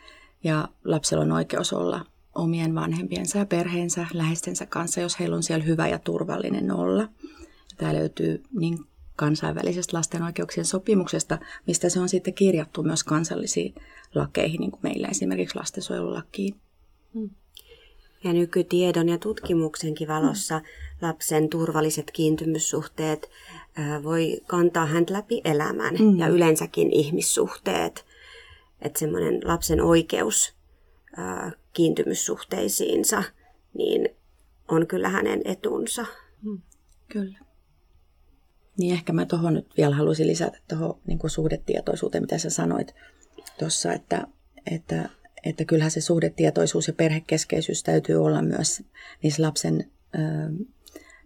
ja 0.45 0.69
lapsella 0.85 1.25
on 1.25 1.33
oikeus 1.33 1.73
olla 1.73 2.07
omien 2.35 2.75
vanhempiensa 2.75 3.39
ja 3.39 3.47
perheensä, 3.47 4.07
läheistensä 4.13 4.67
kanssa, 4.67 5.01
jos 5.01 5.21
heillä 5.21 5.37
on 5.37 5.43
siellä 5.43 5.65
hyvä 5.65 5.89
ja 5.89 5.99
turvallinen 5.99 6.71
olla. 6.71 7.09
Tämä 7.77 7.95
löytyy 7.95 8.43
niin 8.59 8.79
kansainvälisestä 9.17 9.97
lasten 9.97 10.23
oikeuksien 10.23 10.67
sopimuksesta, 10.67 11.39
mistä 11.67 11.89
se 11.89 12.01
on 12.01 12.09
sitten 12.09 12.35
kirjattu 12.35 12.83
myös 12.83 13.05
kansallisiin 13.05 13.75
lakeihin, 14.15 14.61
niin 14.61 14.71
kuin 14.71 14.81
meillä 14.83 15.09
esimerkiksi 15.09 15.57
lastensuojelulakiin. 15.57 16.55
Hmm. 17.15 17.31
Ja 18.25 18.33
nykytiedon 18.33 19.09
ja 19.09 19.19
tutkimuksenkin 19.19 20.09
valossa 20.09 20.59
hmm. 20.59 20.67
lapsen 21.03 21.49
turvalliset 21.49 22.11
kiintymyssuhteet 22.11 23.31
voi 24.03 24.41
kantaa 24.47 24.87
häntä 24.87 25.13
läpi 25.13 25.41
elämän 25.45 25.97
hmm. 25.97 26.19
ja 26.19 26.29
yleensäkin 26.29 26.93
ihmissuhteet. 26.93 28.05
Että 28.83 28.99
semmoinen 28.99 29.41
lapsen 29.45 29.81
oikeus 29.81 30.55
kiintymyssuhteisiinsa, 31.73 33.23
niin 33.75 34.09
on 34.69 34.87
kyllä 34.87 35.09
hänen 35.09 35.43
etunsa. 35.45 36.07
Hmm, 36.43 36.61
kyllä. 37.09 37.39
Niin 38.79 38.95
ehkä 38.95 39.13
mä 39.13 39.27
tuohon 39.27 39.55
nyt 39.55 39.67
vielä 39.77 39.95
haluaisin 39.95 40.27
lisätä 40.27 40.59
tuohon 40.69 41.01
niin 41.07 41.19
suhdetietoisuuteen, 41.27 42.23
mitä 42.23 42.39
sä 42.39 42.51
sanoit 42.51 42.95
tuossa, 43.59 43.93
että, 43.93 44.27
että, 44.71 45.09
että 45.45 45.65
kyllähän 45.65 45.91
se 45.91 46.01
suhdetietoisuus 46.01 46.87
ja 46.87 46.93
perhekeskeisyys 46.93 47.83
täytyy 47.83 48.25
olla 48.25 48.43
myös 48.43 48.83
niissä 49.23 49.43
lapsen 49.43 49.91
ö, 50.15 50.19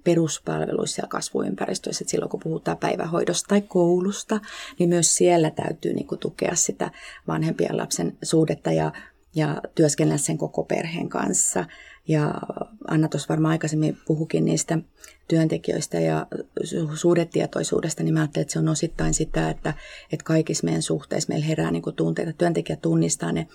peruspalveluissa 0.05 1.03
ja 1.03 1.09
kasvuympäristöissä. 1.09 2.03
Että 2.03 2.11
silloin 2.11 2.31
kun 2.31 2.41
puhutaan 2.41 2.79
päivähoidosta 2.79 3.49
tai 3.49 3.61
koulusta, 3.61 4.41
niin 4.79 4.89
myös 4.89 5.17
siellä 5.17 5.51
täytyy 5.51 5.93
niin 5.93 6.07
kuin, 6.07 6.19
tukea 6.19 6.55
sitä 6.55 6.91
vanhempien 7.27 7.77
lapsen 7.77 8.17
suhdetta 8.23 8.73
ja 8.73 8.93
ja 9.37 9.61
työskennellä 9.75 10.19
sen 10.19 10.39
koko 10.39 10.65
perheen 10.65 11.09
kanssa. 11.09 11.65
Ja 12.09 12.35
Anna 12.89 13.09
tuossa 13.09 13.29
varmaan 13.29 13.53
aikaisemmin 13.53 13.99
puhukin 14.07 14.45
niistä 14.45 14.79
työntekijöistä 15.29 16.01
ja 16.01 16.27
suhdetietoisuudesta, 16.95 18.03
niin 18.03 18.15
mä 18.15 18.21
ajattelen, 18.21 18.43
että 18.43 18.53
se 18.53 18.59
on 18.59 18.69
osittain 18.69 19.15
sitä, 19.15 19.51
että, 19.51 19.75
että 20.13 20.25
kaikissa 20.25 20.65
meidän 20.65 20.83
suhteissa 20.83 21.29
meillä 21.29 21.47
herää 21.47 21.71
niin 21.71 21.83
kuin 21.83 21.97
tunteita. 21.97 22.33
Työntekijä 22.33 22.77
tunnistaa 22.77 23.33
ne 23.33 23.47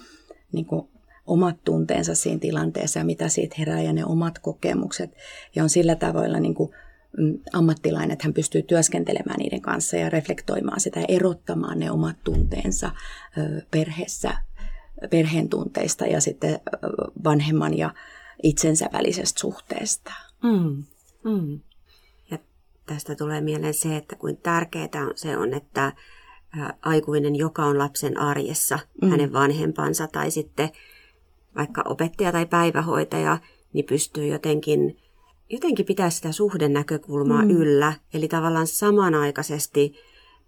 niin 0.51 0.65
kuin 0.65 0.89
omat 1.25 1.63
tunteensa 1.63 2.15
siinä 2.15 2.39
tilanteessa 2.39 2.99
ja 2.99 3.05
mitä 3.05 3.29
siitä 3.29 3.55
herää 3.59 3.81
ja 3.81 3.93
ne 3.93 4.05
omat 4.05 4.39
kokemukset. 4.39 5.11
Ja 5.55 5.63
on 5.63 5.69
sillä 5.69 5.95
tavoilla 5.95 6.39
niin 6.39 6.55
kuin 6.55 6.69
mm, 7.17 7.39
ammattilainen, 7.53 8.11
että 8.11 8.25
hän 8.25 8.33
pystyy 8.33 8.61
työskentelemään 8.61 9.39
niiden 9.39 9.61
kanssa 9.61 9.97
ja 9.97 10.09
reflektoimaan 10.09 10.79
sitä 10.79 10.99
ja 10.99 11.05
erottamaan 11.09 11.79
ne 11.79 11.91
omat 11.91 12.15
tunteensa 12.23 12.91
perheessä, 13.71 14.33
perheen 15.09 15.49
tunteista 15.49 16.05
ja 16.05 16.21
sitten 16.21 16.59
vanhemman 17.23 17.77
ja 17.77 17.93
itsensä 18.43 18.89
välisestä 18.93 19.39
suhteesta. 19.39 20.11
Mm. 20.43 20.83
Mm. 21.31 21.59
Ja 22.31 22.37
tästä 22.85 23.15
tulee 23.15 23.41
mieleen 23.41 23.73
se, 23.73 23.97
että 23.97 24.15
kuin 24.15 24.37
tärkeää 24.37 24.89
se 25.15 25.37
on, 25.37 25.53
että 25.53 25.93
aikuinen, 26.81 27.35
joka 27.35 27.65
on 27.65 27.77
lapsen 27.77 28.19
arjessa, 28.19 28.79
mm. 29.01 29.09
hänen 29.09 29.33
vanhempansa 29.33 30.07
tai 30.07 30.31
sitten 30.31 30.69
vaikka 31.55 31.83
opettaja 31.85 32.31
tai 32.31 32.45
päivähoitaja, 32.45 33.37
niin 33.73 33.85
pystyy 33.85 34.27
jotenkin, 34.27 34.97
jotenkin 35.49 35.85
pitää 35.85 36.09
sitä 36.09 36.31
suhdennäkökulmaa 36.31 37.43
mm. 37.43 37.49
yllä. 37.49 37.93
Eli 38.13 38.27
tavallaan 38.27 38.67
samanaikaisesti 38.67 39.93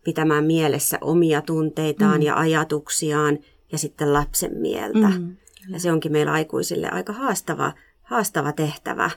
pitämään 0.03 0.45
mielessä 0.45 0.97
omia 1.01 1.41
tunteitaan 1.41 2.19
mm. 2.19 2.21
ja 2.21 2.35
ajatuksiaan 2.35 3.39
ja 3.71 3.77
sitten 3.77 4.13
lapsen 4.13 4.57
mieltä. 4.57 5.09
Mm. 5.09 5.37
Ja 5.69 5.79
se 5.79 5.91
onkin 5.91 6.11
meillä 6.11 6.31
aikuisille 6.31 6.89
aika 6.89 7.13
haastava, 7.13 7.73
haastava 8.01 8.51
tehtävä, 8.51 9.09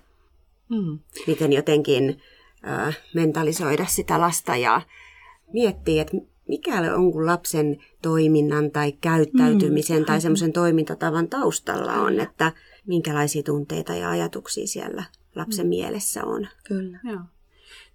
mm. 0.69 0.99
miten 1.27 1.53
jotenkin 1.53 2.21
äh, 2.69 2.97
mentalisoida 3.15 3.87
sitä 3.87 4.21
lasta 4.21 4.57
ja 4.57 4.81
miettiä, 5.53 6.03
että 6.03 6.17
mikä 6.49 6.95
on 6.95 7.13
kun 7.13 7.27
lapsen 7.27 7.77
toiminnan 8.03 8.71
tai 8.71 8.93
käyttäytymisen 8.93 9.99
mm. 9.99 10.05
tai 10.05 10.21
semmoisen 10.21 10.53
toimintatavan 10.53 11.29
taustalla 11.29 11.93
on, 11.93 12.21
että 12.21 12.53
minkälaisia 12.87 13.43
tunteita 13.43 13.95
ja 13.95 14.11
ajatuksia 14.11 14.67
siellä 14.67 15.05
lapsen 15.35 15.67
mm. 15.67 15.69
mielessä 15.69 16.25
on. 16.25 16.49
Kyllä. 16.65 16.99
Joo. 17.05 17.21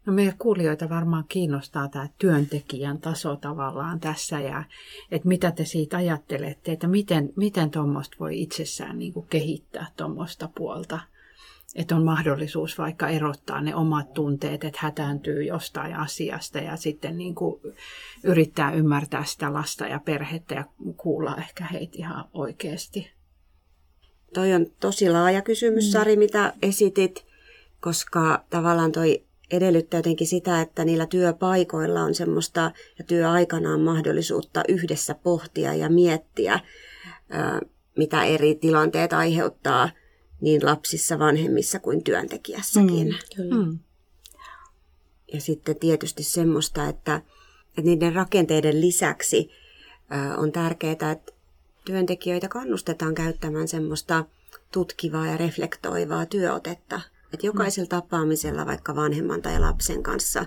No 0.05 0.13
meidän 0.13 0.37
kuulijoita 0.37 0.89
varmaan 0.89 1.25
kiinnostaa 1.27 1.87
tämä 1.87 2.09
työntekijän 2.17 2.99
taso 2.99 3.35
tavallaan 3.35 3.99
tässä 3.99 4.39
ja 4.39 4.63
että 5.11 5.27
mitä 5.27 5.51
te 5.51 5.65
siitä 5.65 5.97
ajattelette, 5.97 6.71
että 6.71 6.87
miten, 6.87 7.33
miten 7.35 7.71
tuommoista 7.71 8.17
voi 8.19 8.41
itsessään 8.41 8.99
niin 8.99 9.13
kuin 9.13 9.27
kehittää 9.29 9.87
tuommoista 9.97 10.49
puolta 10.55 10.99
että 11.75 11.95
on 11.95 12.03
mahdollisuus 12.03 12.77
vaikka 12.77 13.09
erottaa 13.09 13.61
ne 13.61 13.75
omat 13.75 14.13
tunteet, 14.13 14.63
että 14.63 14.79
hätääntyy 14.81 15.43
jostain 15.43 15.95
asiasta 15.95 16.57
ja 16.57 16.75
sitten 16.75 17.17
niin 17.17 17.35
kuin 17.35 17.61
yrittää 18.23 18.71
ymmärtää 18.71 19.23
sitä 19.23 19.53
lasta 19.53 19.87
ja 19.87 19.99
perhettä 19.99 20.55
ja 20.55 20.63
kuulla 20.97 21.35
ehkä 21.35 21.65
heitä 21.65 21.97
ihan 21.97 22.25
oikeasti. 22.33 23.11
Toi 24.33 24.53
on 24.53 24.65
tosi 24.79 25.09
laaja 25.09 25.41
kysymys, 25.41 25.85
mm. 25.85 25.91
Sari, 25.91 26.15
mitä 26.15 26.53
esitit, 26.61 27.25
koska 27.79 28.45
tavallaan 28.49 28.91
toi 28.91 29.23
edellyttää 29.51 29.97
jotenkin 29.97 30.27
sitä, 30.27 30.61
että 30.61 30.85
niillä 30.85 31.05
työpaikoilla 31.05 32.03
on 32.03 32.15
semmoista 32.15 32.71
ja 32.97 33.03
työaikana 33.03 33.73
on 33.73 33.81
mahdollisuutta 33.81 34.63
yhdessä 34.67 35.15
pohtia 35.15 35.73
ja 35.73 35.89
miettiä, 35.89 36.59
mitä 37.97 38.23
eri 38.23 38.55
tilanteet 38.55 39.13
aiheuttaa 39.13 39.89
niin 40.41 40.65
lapsissa, 40.65 41.19
vanhemmissa 41.19 41.79
kuin 41.79 42.03
työntekijässäkin. 42.03 43.07
Mm, 43.07 43.35
kyllä. 43.35 43.65
Mm. 43.65 43.79
Ja 45.33 45.41
sitten 45.41 45.75
tietysti 45.75 46.23
semmoista, 46.23 46.87
että, 46.87 47.15
että 47.67 47.81
niiden 47.81 48.15
rakenteiden 48.15 48.81
lisäksi 48.81 49.51
on 50.37 50.51
tärkeää, 50.51 50.91
että 50.91 51.31
työntekijöitä 51.85 52.47
kannustetaan 52.47 53.15
käyttämään 53.15 53.67
semmoista 53.67 54.25
tutkivaa 54.71 55.25
ja 55.27 55.37
reflektoivaa 55.37 56.25
työotetta. 56.25 57.01
Että 57.33 57.45
jokaisella 57.45 57.85
mm. 57.85 57.89
tapaamisella 57.89 58.65
vaikka 58.65 58.95
vanhemman 58.95 59.41
tai 59.41 59.59
lapsen 59.59 60.03
kanssa 60.03 60.45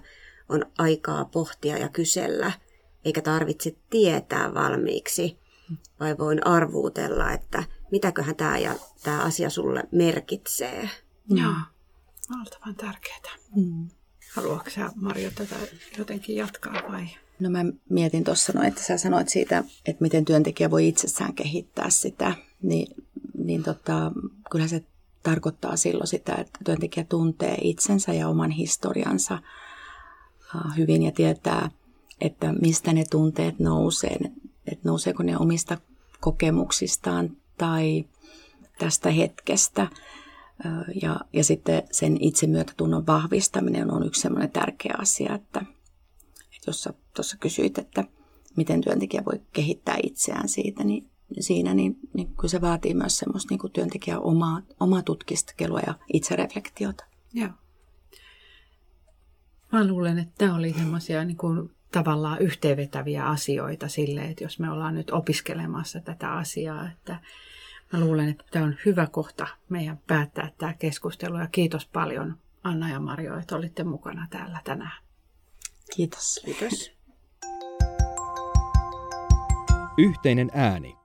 on 0.48 0.66
aikaa 0.78 1.24
pohtia 1.24 1.78
ja 1.78 1.88
kysellä, 1.88 2.52
eikä 3.04 3.20
tarvitse 3.20 3.76
tietää 3.90 4.54
valmiiksi, 4.54 5.38
vai 6.00 6.18
voin 6.18 6.46
arvuutella, 6.46 7.32
että 7.32 7.64
mitäköhän 7.92 8.36
tämä 8.36 8.58
ja 8.58 8.74
tämä 9.02 9.22
asia 9.22 9.50
sulle 9.50 9.84
merkitsee. 9.92 10.90
Mm. 11.30 11.36
Joo, 11.36 11.54
valtavan 12.38 12.74
tärkeää. 12.74 13.36
Mm. 13.56 13.88
Haluatko 14.34 14.70
sä 14.70 14.90
Marjo 14.94 15.30
tätä 15.30 15.56
jotenkin 15.98 16.36
jatkaa 16.36 16.82
vai? 16.88 17.06
No 17.40 17.50
mä 17.50 17.64
mietin 17.88 18.24
tuossa, 18.24 18.52
no, 18.52 18.62
että 18.62 18.82
sä 18.82 18.98
sanoit 18.98 19.28
siitä, 19.28 19.64
että 19.86 20.02
miten 20.02 20.24
työntekijä 20.24 20.70
voi 20.70 20.88
itsessään 20.88 21.34
kehittää 21.34 21.90
sitä, 21.90 22.34
niin, 22.62 22.94
niin 23.38 23.62
tota, 23.62 24.12
kyllä 24.50 24.68
se 24.68 24.84
tarkoittaa 25.22 25.76
silloin 25.76 26.06
sitä, 26.06 26.34
että 26.34 26.58
työntekijä 26.64 27.04
tuntee 27.04 27.58
itsensä 27.60 28.12
ja 28.12 28.28
oman 28.28 28.50
historiansa 28.50 29.38
hyvin 30.76 31.02
ja 31.02 31.12
tietää, 31.12 31.70
että 32.20 32.52
mistä 32.52 32.92
ne 32.92 33.04
tunteet 33.10 33.58
nousee, 33.58 34.18
että 34.66 34.88
nouseeko 34.88 35.22
ne 35.22 35.36
omista 35.36 35.78
kokemuksistaan 36.20 37.36
tai 37.58 38.04
tästä 38.78 39.10
hetkestä. 39.10 39.86
Ja, 41.02 41.20
ja 41.32 41.44
sitten 41.44 41.82
sen 41.90 42.16
itsemyötätunnon 42.20 43.06
vahvistaminen 43.06 43.90
on 43.90 44.06
yksi 44.06 44.20
sellainen 44.20 44.50
tärkeä 44.50 44.94
asia, 44.98 45.34
että, 45.34 45.60
että 46.56 46.66
jos 46.66 46.88
tuossa 47.14 47.36
kysyit, 47.36 47.78
että 47.78 48.04
miten 48.56 48.80
työntekijä 48.80 49.22
voi 49.24 49.40
kehittää 49.52 49.96
itseään 50.02 50.48
siitä, 50.48 50.84
niin 50.84 51.10
siinä, 51.40 51.74
niin, 51.74 51.96
niin 52.14 52.26
kyllä 52.36 52.48
se 52.48 52.60
vaatii 52.60 52.94
myös 52.94 53.18
semmoista 53.18 53.54
niin 53.54 53.72
työntekijän 53.72 54.22
omaa, 54.22 54.62
omaa 54.80 55.02
tutkiskelua 55.02 55.80
ja 55.86 55.94
itsereflektiota. 56.12 57.04
Joo. 57.32 57.50
Mä 59.72 59.86
luulen, 59.86 60.18
että 60.18 60.34
tämä 60.38 60.54
oli 60.54 60.72
semmoisia 60.72 61.24
niin 61.24 61.36
kuin, 61.36 61.70
tavallaan 61.92 62.38
yhteenvetäviä 62.38 63.24
asioita 63.26 63.88
sille, 63.88 64.24
että 64.24 64.44
jos 64.44 64.58
me 64.58 64.70
ollaan 64.70 64.94
nyt 64.94 65.10
opiskelemassa 65.10 66.00
tätä 66.00 66.32
asiaa, 66.32 66.88
että 66.90 67.16
Mä 67.92 68.00
luulen, 68.00 68.28
että 68.28 68.44
tämä 68.50 68.64
on 68.64 68.76
hyvä 68.86 69.06
kohta 69.06 69.46
meidän 69.68 69.98
päättää 70.06 70.50
tämä 70.58 70.74
keskustelu 70.74 71.38
ja 71.38 71.46
kiitos 71.46 71.86
paljon 71.86 72.38
Anna 72.64 72.90
ja 72.90 73.00
Marjo, 73.00 73.38
että 73.38 73.56
olitte 73.56 73.84
mukana 73.84 74.26
täällä 74.30 74.58
tänään. 74.64 75.02
Kiitos. 75.96 76.40
Kiitos. 76.44 76.92
Yhteinen 79.98 80.50
ääni. 80.54 80.96